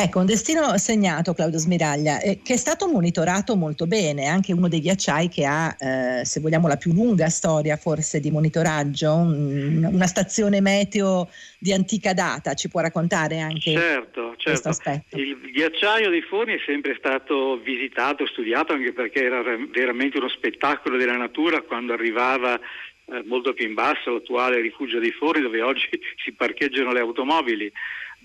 Ecco, 0.00 0.20
un 0.20 0.26
destino 0.26 0.78
segnato, 0.78 1.34
Claudio 1.34 1.58
Smiraglia, 1.58 2.20
eh, 2.20 2.38
che 2.40 2.52
è 2.52 2.56
stato 2.56 2.86
monitorato 2.86 3.56
molto 3.56 3.88
bene, 3.88 4.26
anche 4.26 4.52
uno 4.52 4.68
dei 4.68 4.80
ghiacciai 4.80 5.28
che 5.28 5.44
ha, 5.44 5.74
eh, 5.76 6.24
se 6.24 6.38
vogliamo, 6.38 6.68
la 6.68 6.76
più 6.76 6.92
lunga 6.92 7.28
storia 7.28 7.76
forse 7.76 8.20
di 8.20 8.30
monitoraggio, 8.30 9.12
un, 9.12 9.88
una 9.92 10.06
stazione 10.06 10.60
meteo 10.60 11.28
di 11.58 11.72
antica 11.72 12.14
data, 12.14 12.54
ci 12.54 12.68
può 12.68 12.80
raccontare 12.80 13.40
anche 13.40 13.72
certo, 13.72 14.36
certo. 14.36 14.42
questo 14.44 14.68
aspetto? 14.68 15.16
Il 15.18 15.36
ghiacciaio 15.52 16.10
dei 16.10 16.22
Forni 16.22 16.54
è 16.54 16.62
sempre 16.64 16.94
stato 16.96 17.58
visitato, 17.58 18.24
studiato, 18.28 18.74
anche 18.74 18.92
perché 18.92 19.24
era 19.24 19.42
veramente 19.42 20.18
uno 20.18 20.28
spettacolo 20.28 20.96
della 20.96 21.16
natura 21.16 21.62
quando 21.62 21.92
arrivava 21.92 22.54
eh, 22.54 23.22
molto 23.24 23.52
più 23.52 23.66
in 23.66 23.74
basso 23.74 24.12
l'attuale 24.12 24.60
rifugio 24.60 25.00
dei 25.00 25.10
Forni 25.10 25.42
dove 25.42 25.60
oggi 25.60 25.88
si 26.22 26.32
parcheggiano 26.34 26.92
le 26.92 27.00
automobili. 27.00 27.72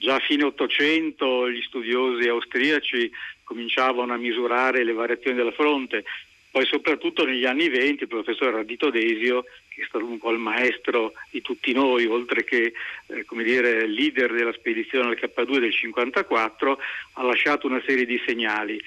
Già 0.04 0.16
a 0.16 0.20
fine 0.20 0.44
Ottocento 0.44 1.50
gli 1.50 1.62
studiosi 1.62 2.28
austriaci 2.28 3.10
cominciavano 3.46 4.12
a 4.12 4.18
misurare 4.18 4.84
le 4.84 4.92
variazioni 4.92 5.38
della 5.38 5.54
fronte, 5.54 6.04
poi 6.52 6.66
soprattutto 6.66 7.24
negli 7.24 7.46
anni 7.46 7.70
venti 7.70 8.04
il 8.04 8.10
professor 8.10 8.54
Radito 8.54 8.90
Desio, 8.90 9.46
che 9.70 9.84
è 9.84 9.86
stato 9.88 10.04
un 10.04 10.18
po' 10.18 10.32
il 10.32 10.40
maestro 10.40 11.14
di 11.30 11.42
tutti 11.42 11.72
noi, 11.72 12.06
oltre 12.06 12.44
che 12.44 12.74
eh, 13.08 13.26
dire, 13.44 13.88
leader 13.88 14.34
della 14.34 14.52
spedizione 14.52 15.08
al 15.08 15.18
K2 15.18 15.58
del 15.60 15.74
54, 15.74 16.80
ha 17.14 17.24
lasciato 17.24 17.68
una 17.68 17.82
serie 17.88 18.06
di 18.06 18.22
segnali. 18.28 18.78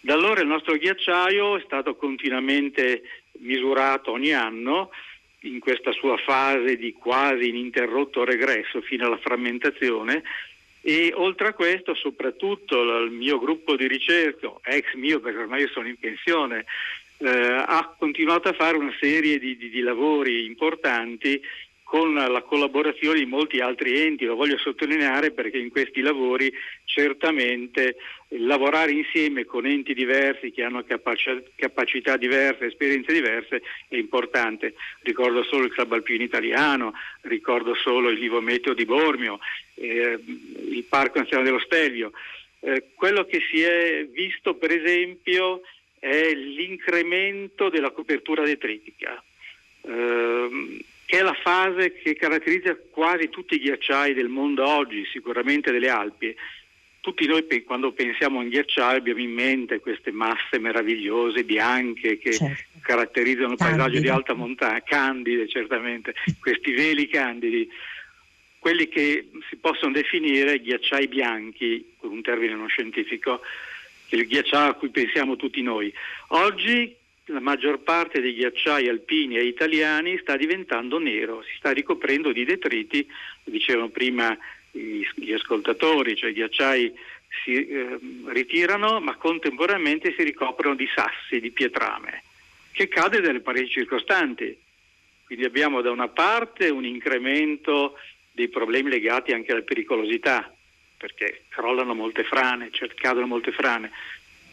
Da 0.00 0.14
allora 0.14 0.40
il 0.40 0.46
nostro 0.46 0.78
ghiacciaio 0.78 1.58
è 1.58 1.62
stato 1.66 1.96
continuamente 1.96 3.02
misurato 3.40 4.10
ogni 4.10 4.32
anno, 4.32 4.88
in 5.40 5.58
questa 5.58 5.92
sua 5.92 6.16
fase 6.16 6.76
di 6.76 6.92
quasi 6.92 7.48
ininterrotto 7.48 8.24
regresso 8.24 8.80
fino 8.80 9.04
alla 9.04 9.18
frammentazione 9.18 10.22
E 10.84 11.12
oltre 11.14 11.48
a 11.48 11.52
questo, 11.54 11.94
soprattutto 11.94 12.82
il 13.04 13.12
mio 13.12 13.38
gruppo 13.38 13.76
di 13.76 13.86
ricerca, 13.86 14.52
ex 14.64 14.94
mio 14.94 15.20
perché 15.20 15.38
ormai 15.38 15.68
sono 15.68 15.86
in 15.86 15.96
pensione, 15.96 16.64
eh, 17.18 17.28
ha 17.28 17.94
continuato 17.96 18.48
a 18.48 18.52
fare 18.52 18.76
una 18.76 18.94
serie 18.98 19.38
di, 19.38 19.56
di, 19.56 19.70
di 19.70 19.80
lavori 19.80 20.44
importanti 20.44 21.40
con 21.92 22.14
la 22.14 22.40
collaborazione 22.40 23.18
di 23.18 23.26
molti 23.26 23.60
altri 23.60 24.00
enti, 24.00 24.24
lo 24.24 24.34
voglio 24.34 24.56
sottolineare 24.56 25.30
perché 25.30 25.58
in 25.58 25.68
questi 25.68 26.00
lavori 26.00 26.50
certamente 26.84 27.96
lavorare 28.28 28.92
insieme 28.92 29.44
con 29.44 29.66
enti 29.66 29.92
diversi 29.92 30.52
che 30.52 30.62
hanno 30.62 30.84
capac- 30.84 31.50
capacità 31.54 32.16
diverse, 32.16 32.64
esperienze 32.64 33.12
diverse 33.12 33.60
è 33.88 33.96
importante. 33.96 34.72
Ricordo 35.02 35.42
solo 35.42 35.66
il 35.66 35.72
Club 35.72 35.92
Alpino 35.92 36.22
Italiano, 36.22 36.94
ricordo 37.24 37.74
solo 37.74 38.08
il 38.08 38.18
Vivo 38.18 38.40
Meteo 38.40 38.72
di 38.72 38.86
Bormio, 38.86 39.38
eh, 39.74 40.18
il 40.70 40.84
Parco 40.88 41.18
Nazionale 41.18 41.50
dello 41.50 41.62
Stelvio. 41.62 42.12
Eh, 42.60 42.84
quello 42.94 43.26
che 43.26 43.42
si 43.50 43.60
è 43.60 44.06
visto 44.10 44.54
per 44.54 44.70
esempio 44.70 45.60
è 45.98 46.32
l'incremento 46.32 47.68
della 47.68 47.90
copertura 47.90 48.44
detritica. 48.44 49.22
Eh, 49.82 50.80
che 51.12 51.18
è 51.18 51.22
la 51.22 51.36
fase 51.42 51.92
che 51.92 52.14
caratterizza 52.14 52.74
quasi 52.90 53.28
tutti 53.28 53.56
i 53.56 53.58
ghiacciai 53.58 54.14
del 54.14 54.28
mondo 54.28 54.66
oggi, 54.66 55.04
sicuramente 55.12 55.70
delle 55.70 55.90
Alpi. 55.90 56.34
Tutti 57.00 57.26
noi 57.26 57.44
quando 57.64 57.92
pensiamo 57.92 58.38
a 58.38 58.42
un 58.42 58.48
ghiacciaio 58.48 58.96
abbiamo 58.96 59.20
in 59.20 59.32
mente 59.32 59.80
queste 59.80 60.10
masse 60.10 60.58
meravigliose, 60.58 61.44
bianche, 61.44 62.16
che 62.16 62.32
certo. 62.32 62.78
caratterizzano 62.80 63.50
il 63.50 63.58
paesaggio 63.58 64.00
di 64.00 64.08
alta 64.08 64.32
montagna, 64.32 64.82
candide 64.82 65.46
certamente, 65.48 66.14
questi 66.40 66.72
veli 66.72 67.06
candidi, 67.08 67.68
quelli 68.58 68.88
che 68.88 69.28
si 69.50 69.56
possono 69.56 69.92
definire 69.92 70.62
ghiacciai 70.62 71.08
bianchi, 71.08 71.92
con 71.98 72.10
un 72.10 72.22
termine 72.22 72.54
non 72.54 72.68
scientifico, 72.68 73.42
il 74.08 74.26
ghiacciaio 74.26 74.70
a 74.70 74.74
cui 74.76 74.88
pensiamo 74.88 75.36
tutti 75.36 75.60
noi. 75.60 75.92
Oggi 76.28 77.00
la 77.26 77.40
maggior 77.40 77.80
parte 77.80 78.20
dei 78.20 78.34
ghiacciai 78.34 78.88
alpini 78.88 79.36
e 79.36 79.44
italiani 79.44 80.18
sta 80.18 80.36
diventando 80.36 80.98
nero, 80.98 81.42
si 81.42 81.54
sta 81.56 81.70
ricoprendo 81.70 82.32
di 82.32 82.44
detriti, 82.44 83.06
dicevano 83.44 83.88
prima 83.88 84.36
gli 84.70 85.32
ascoltatori, 85.32 86.16
cioè 86.16 86.30
i 86.30 86.34
ghiacciai 86.34 86.92
si 87.44 87.66
eh, 87.66 87.98
ritirano 88.26 89.00
ma 89.00 89.16
contemporaneamente 89.16 90.14
si 90.16 90.22
ricoprono 90.22 90.74
di 90.74 90.88
sassi, 90.94 91.40
di 91.40 91.50
pietrame, 91.50 92.24
che 92.72 92.88
cade 92.88 93.20
dalle 93.20 93.40
pareti 93.40 93.70
circostanti. 93.70 94.56
Quindi 95.24 95.44
abbiamo 95.44 95.80
da 95.80 95.90
una 95.90 96.08
parte 96.08 96.68
un 96.68 96.84
incremento 96.84 97.96
dei 98.32 98.48
problemi 98.48 98.90
legati 98.90 99.32
anche 99.32 99.52
alla 99.52 99.62
pericolosità, 99.62 100.52
perché 100.96 101.44
crollano 101.48 101.94
molte 101.94 102.24
frane, 102.24 102.68
cioè 102.70 102.88
cadono 102.94 103.26
molte 103.26 103.52
frane. 103.52 103.90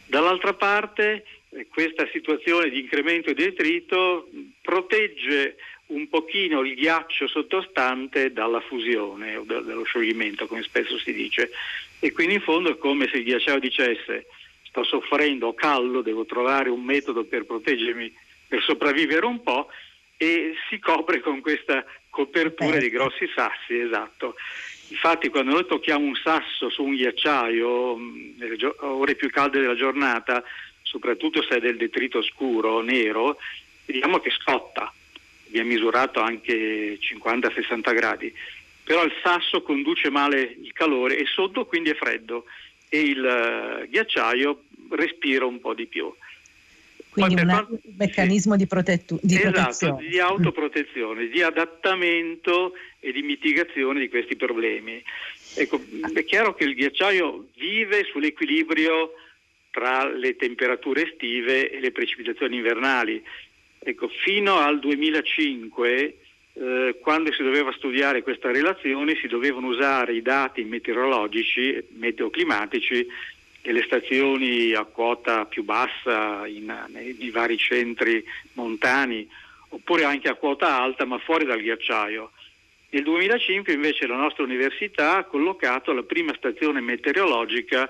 Dall'altra 0.06 0.54
parte 0.54 1.24
questa 1.70 2.08
situazione 2.12 2.70
di 2.70 2.80
incremento 2.80 3.32
di 3.32 3.42
detrito 3.42 4.28
protegge 4.62 5.56
un 5.86 6.08
pochino 6.08 6.60
il 6.60 6.74
ghiaccio 6.74 7.26
sottostante 7.26 8.32
dalla 8.32 8.60
fusione 8.60 9.36
o 9.36 9.42
dallo 9.42 9.82
scioglimento, 9.82 10.46
come 10.46 10.62
spesso 10.62 10.98
si 10.98 11.12
dice. 11.12 11.50
E 11.98 12.12
quindi 12.12 12.34
in 12.34 12.40
fondo 12.40 12.70
è 12.70 12.78
come 12.78 13.08
se 13.08 13.18
il 13.18 13.24
ghiacciaio 13.24 13.58
dicesse 13.58 14.26
sto 14.62 14.84
soffrendo, 14.84 15.48
ho 15.48 15.54
caldo, 15.54 16.00
devo 16.00 16.24
trovare 16.24 16.70
un 16.70 16.84
metodo 16.84 17.24
per 17.24 17.44
proteggermi, 17.44 18.14
per 18.46 18.62
sopravvivere 18.62 19.26
un 19.26 19.42
po' 19.42 19.68
e 20.16 20.54
si 20.68 20.78
copre 20.78 21.20
con 21.20 21.40
questa 21.40 21.84
copertura 22.08 22.76
di 22.78 22.88
grossi 22.88 23.28
sassi, 23.34 23.78
esatto. 23.78 24.36
Infatti 24.88 25.28
quando 25.28 25.52
noi 25.52 25.66
tocchiamo 25.66 26.04
un 26.04 26.14
sasso 26.14 26.68
su 26.68 26.84
un 26.84 26.94
ghiacciaio, 26.94 27.96
nelle 28.38 28.56
ore 28.78 29.16
più 29.16 29.28
calde 29.30 29.60
della 29.60 29.76
giornata, 29.76 30.42
soprattutto 30.90 31.40
se 31.42 31.56
è 31.56 31.60
del 31.60 31.76
detrito 31.76 32.20
scuro, 32.20 32.80
nero, 32.80 33.38
vediamo 33.86 34.18
che 34.18 34.30
scotta. 34.30 34.92
Abbiamo 35.46 35.68
misurato 35.68 36.20
anche 36.20 36.98
50-60 36.98 37.94
gradi, 37.94 38.32
però 38.82 39.04
il 39.04 39.12
sasso 39.22 39.62
conduce 39.62 40.10
male 40.10 40.40
il 40.42 40.72
calore 40.72 41.16
e 41.16 41.26
sotto 41.26 41.64
quindi 41.64 41.90
è 41.90 41.94
freddo 41.94 42.44
e 42.88 43.00
il 43.00 43.18
uh, 43.84 43.88
ghiacciaio 43.88 44.62
respira 44.90 45.46
un 45.46 45.60
po' 45.60 45.74
di 45.74 45.86
più. 45.86 46.12
Quindi 47.10 47.40
un 47.40 47.48
quanto, 47.48 47.80
meccanismo 47.96 48.52
sì, 48.52 48.58
di, 48.58 48.66
protettu- 48.66 49.20
di 49.22 49.34
esatto, 49.36 49.52
protezione. 49.52 50.08
di 50.08 50.18
autoprotezione, 50.20 51.28
di 51.28 51.42
adattamento 51.42 52.72
e 53.00 53.10
di 53.12 53.22
mitigazione 53.22 53.98
di 53.98 54.08
questi 54.08 54.36
problemi. 54.36 55.02
Ecco, 55.56 55.80
è 56.14 56.24
chiaro 56.24 56.54
che 56.54 56.64
il 56.64 56.74
ghiacciaio 56.74 57.48
vive 57.56 58.04
sull'equilibrio 58.04 59.10
tra 59.70 60.08
le 60.08 60.36
temperature 60.36 61.06
estive 61.06 61.70
e 61.70 61.80
le 61.80 61.92
precipitazioni 61.92 62.56
invernali. 62.56 63.22
Ecco, 63.78 64.08
fino 64.08 64.58
al 64.58 64.78
2005, 64.78 66.18
eh, 66.52 66.96
quando 67.00 67.32
si 67.32 67.42
doveva 67.42 67.72
studiare 67.72 68.22
questa 68.22 68.50
relazione, 68.50 69.16
si 69.16 69.28
dovevano 69.28 69.68
usare 69.68 70.14
i 70.14 70.22
dati 70.22 70.64
meteorologici, 70.64 71.82
meteoclimatici 71.96 73.06
e 73.62 73.72
le 73.72 73.82
stazioni 73.82 74.72
a 74.72 74.84
quota 74.84 75.44
più 75.44 75.64
bassa 75.64 76.46
in, 76.46 76.86
nei 76.88 77.30
vari 77.30 77.56
centri 77.56 78.24
montani, 78.54 79.28
oppure 79.68 80.04
anche 80.04 80.28
a 80.28 80.34
quota 80.34 80.80
alta, 80.80 81.04
ma 81.04 81.18
fuori 81.18 81.44
dal 81.44 81.60
ghiacciaio. 81.60 82.32
Nel 82.92 83.04
2005 83.04 83.72
invece 83.72 84.06
la 84.06 84.16
nostra 84.16 84.42
università 84.42 85.18
ha 85.18 85.24
collocato 85.24 85.92
la 85.92 86.02
prima 86.02 86.34
stazione 86.34 86.80
meteorologica 86.80 87.88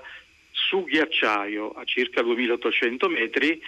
su 0.71 0.85
ghiacciaio 0.85 1.71
a 1.71 1.83
circa 1.83 2.21
2800 2.21 3.09
metri 3.09 3.61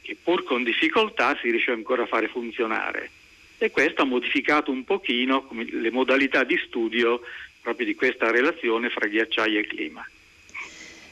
che 0.00 0.16
pur 0.22 0.44
con 0.44 0.62
difficoltà 0.62 1.36
si 1.40 1.50
riesce 1.50 1.72
ancora 1.72 2.04
a 2.04 2.06
fare 2.06 2.28
funzionare. 2.28 3.10
E 3.58 3.72
questo 3.72 4.02
ha 4.02 4.04
modificato 4.04 4.70
un 4.70 4.84
pochino 4.84 5.48
le 5.50 5.90
modalità 5.90 6.44
di 6.44 6.56
studio 6.64 7.22
proprio 7.60 7.86
di 7.86 7.96
questa 7.96 8.30
relazione 8.30 8.88
fra 8.88 9.08
ghiacciaio 9.08 9.58
e 9.58 9.66
clima. 9.66 10.06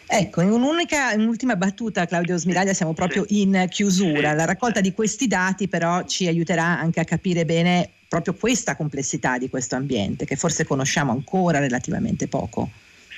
Ecco, 0.06 0.42
in 0.42 0.50
un'unica, 0.50 1.14
un'ultima 1.14 1.56
battuta, 1.56 2.06
Claudio 2.06 2.36
Smiraglia, 2.36 2.74
siamo 2.74 2.92
proprio 2.92 3.24
in 3.28 3.66
chiusura. 3.68 4.34
La 4.34 4.44
raccolta 4.44 4.80
di 4.80 4.92
questi 4.92 5.26
dati 5.26 5.66
però 5.66 6.04
ci 6.06 6.28
aiuterà 6.28 6.64
anche 6.64 7.00
a 7.00 7.04
capire 7.04 7.44
bene 7.44 7.88
proprio 8.06 8.34
questa 8.34 8.76
complessità 8.76 9.38
di 9.38 9.48
questo 9.48 9.74
ambiente, 9.74 10.24
che 10.24 10.36
forse 10.36 10.66
conosciamo 10.66 11.10
ancora 11.10 11.58
relativamente 11.58 12.28
poco. 12.28 12.70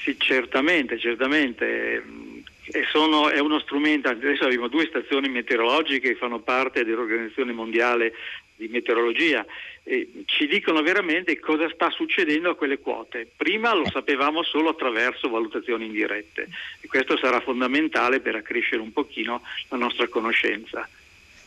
Sì, 0.05 0.17
certamente, 0.19 0.99
certamente. 0.99 2.05
Sono, 2.91 3.31
è 3.31 3.39
uno 3.41 3.59
strumento, 3.59 4.09
adesso 4.09 4.45
abbiamo 4.45 4.69
due 4.69 4.87
stazioni 4.87 5.29
meteorologiche 5.29 6.11
che 6.11 6.15
fanno 6.15 6.41
parte 6.41 6.85
dell'Organizzazione 6.85 7.53
Mondiale 7.53 8.13
di 8.57 8.69
Meteorologia 8.69 9.45
e 9.83 10.25
ci 10.27 10.47
dicono 10.47 10.83
veramente 10.83 11.39
cosa 11.39 11.69
sta 11.71 11.91
succedendo 11.91 12.51
a 12.51 12.55
quelle 12.55 12.79
quote. 12.79 13.27
Prima 13.35 13.75
lo 13.75 13.89
sapevamo 13.91 14.43
solo 14.43 14.71
attraverso 14.71 15.29
valutazioni 15.31 15.87
indirette 15.87 16.49
e 16.81 16.87
questo 16.87 17.17
sarà 17.17 17.41
fondamentale 17.41 18.21
per 18.21 18.35
accrescere 18.35 18.83
un 18.83 18.93
pochino 18.93 19.43
la 19.69 19.79
nostra 19.79 20.09
conoscenza 20.09 20.87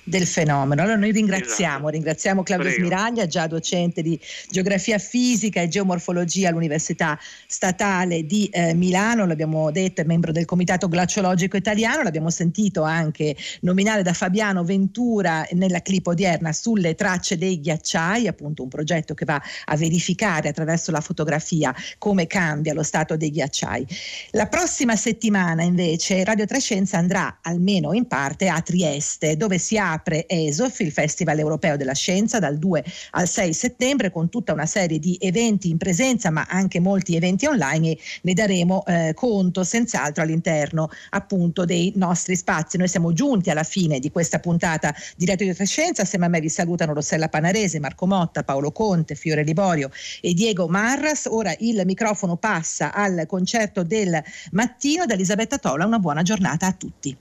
del 0.08 0.26
fenomeno. 0.26 0.82
Allora 0.82 0.96
noi 0.96 1.12
ringraziamo, 1.12 1.76
esatto. 1.76 1.90
ringraziamo 1.90 2.44
Claudio 2.44 2.70
Prego. 2.70 2.88
Smiraglia, 2.88 3.28
già 3.28 3.46
docente 3.46 4.02
di 4.02 4.18
geografia 4.50 4.98
fisica 4.98 5.62
e 5.62 5.68
geomorfologia 5.68 6.48
all'Università 6.48 7.20
Statale 7.46 8.26
di 8.26 8.48
eh, 8.48 8.74
Milano, 8.74 9.26
l'abbiamo 9.26 9.70
detto, 9.70 10.02
è 10.02 10.06
membro 10.06 10.32
del 10.32 10.46
Comitato 10.46 10.88
Glaciologico 10.88 11.58
Italiano, 11.58 12.04
l'abbiamo 12.04 12.30
sentito 12.30 12.84
anche 12.84 13.36
nominare 13.62 14.02
da 14.02 14.14
Fabiano 14.14 14.64
Ventura 14.64 15.46
nella 15.52 15.82
clip 15.82 16.08
odierna 16.08 16.54
sulle 16.54 16.96
tracce 16.96 17.38
dei 17.38 17.60
ghiacciai, 17.60 18.28
appunto 18.28 18.64
un 18.64 18.70
progetto 18.70 19.14
che 19.14 19.26
va 19.26 19.42
a 19.66 19.76
verificare 19.76 20.48
attraverso 20.48 20.92
la 20.92 21.02
fotografia 21.02 21.76
come 21.98 22.28
cambia 22.28 22.74
lo 22.74 22.84
stato 22.84 23.18
dei 23.18 23.30
ghiacciai. 23.30 23.86
La 24.32 24.48
prossima 24.48 24.96
settimana 24.96 25.64
invece 25.64 26.24
Radio 26.24 26.46
Trescenza 26.46 26.98
andrà 26.98 27.40
almeno 27.42 27.92
in 27.92 28.08
parte 28.08 28.48
a 28.48 28.62
Trieste, 28.62 29.36
dove 29.36 29.58
si 29.58 29.78
ha 29.78 29.97
apre 29.98 30.28
ESOF, 30.28 30.80
il 30.80 30.92
Festival 30.92 31.40
Europeo 31.40 31.76
della 31.76 31.94
Scienza, 31.94 32.40
dal 32.40 32.58
2 32.58 32.84
al 33.12 33.28
6 33.28 33.54
settembre 33.54 34.12
con 34.12 34.30
tutta 34.30 34.54
una 34.54 34.66
serie 34.66 35.00
di 35.00 35.18
eventi 35.20 35.70
in 35.70 35.78
presenza 35.78 36.30
ma 36.30 36.46
anche 36.50 36.80
molti 36.80 37.16
eventi 37.16 37.46
online 37.46 37.92
e 37.92 38.00
ne 38.22 38.34
daremo 38.34 38.86
eh, 38.86 39.12
conto 39.16 39.64
senz'altro 39.64 40.24
all'interno 40.24 40.90
appunto 41.10 41.66
dei 41.66 41.92
nostri 41.96 42.36
spazi. 42.36 42.78
Noi 42.78 42.88
siamo 42.88 43.14
giunti 43.14 43.50
alla 43.50 43.64
fine 43.64 44.00
di 44.00 44.12
questa 44.12 44.40
puntata 44.40 44.94
di 45.16 45.26
Radio 45.26 45.54
di 45.54 45.66
Scienza, 45.66 46.04
assieme 46.04 46.26
a 46.26 46.30
me 46.30 46.40
vi 46.40 46.50
salutano 46.50 46.94
Rossella 46.94 47.30
Panarese, 47.30 47.80
Marco 47.80 48.06
Motta, 48.06 48.44
Paolo 48.44 48.72
Conte, 48.72 49.16
Fiore 49.16 49.44
Liborio 49.44 49.90
e 50.22 50.34
Diego 50.34 50.68
Marras. 50.68 51.28
Ora 51.30 51.54
il 51.60 51.82
microfono 51.86 52.38
passa 52.38 52.94
al 52.94 53.26
concerto 53.28 53.84
del 53.84 54.22
mattino 54.52 55.06
da 55.06 55.14
Elisabetta 55.14 55.58
Tola, 55.58 55.86
una 55.86 56.00
buona 56.00 56.22
giornata 56.22 56.68
a 56.68 56.74
tutti. 56.74 57.18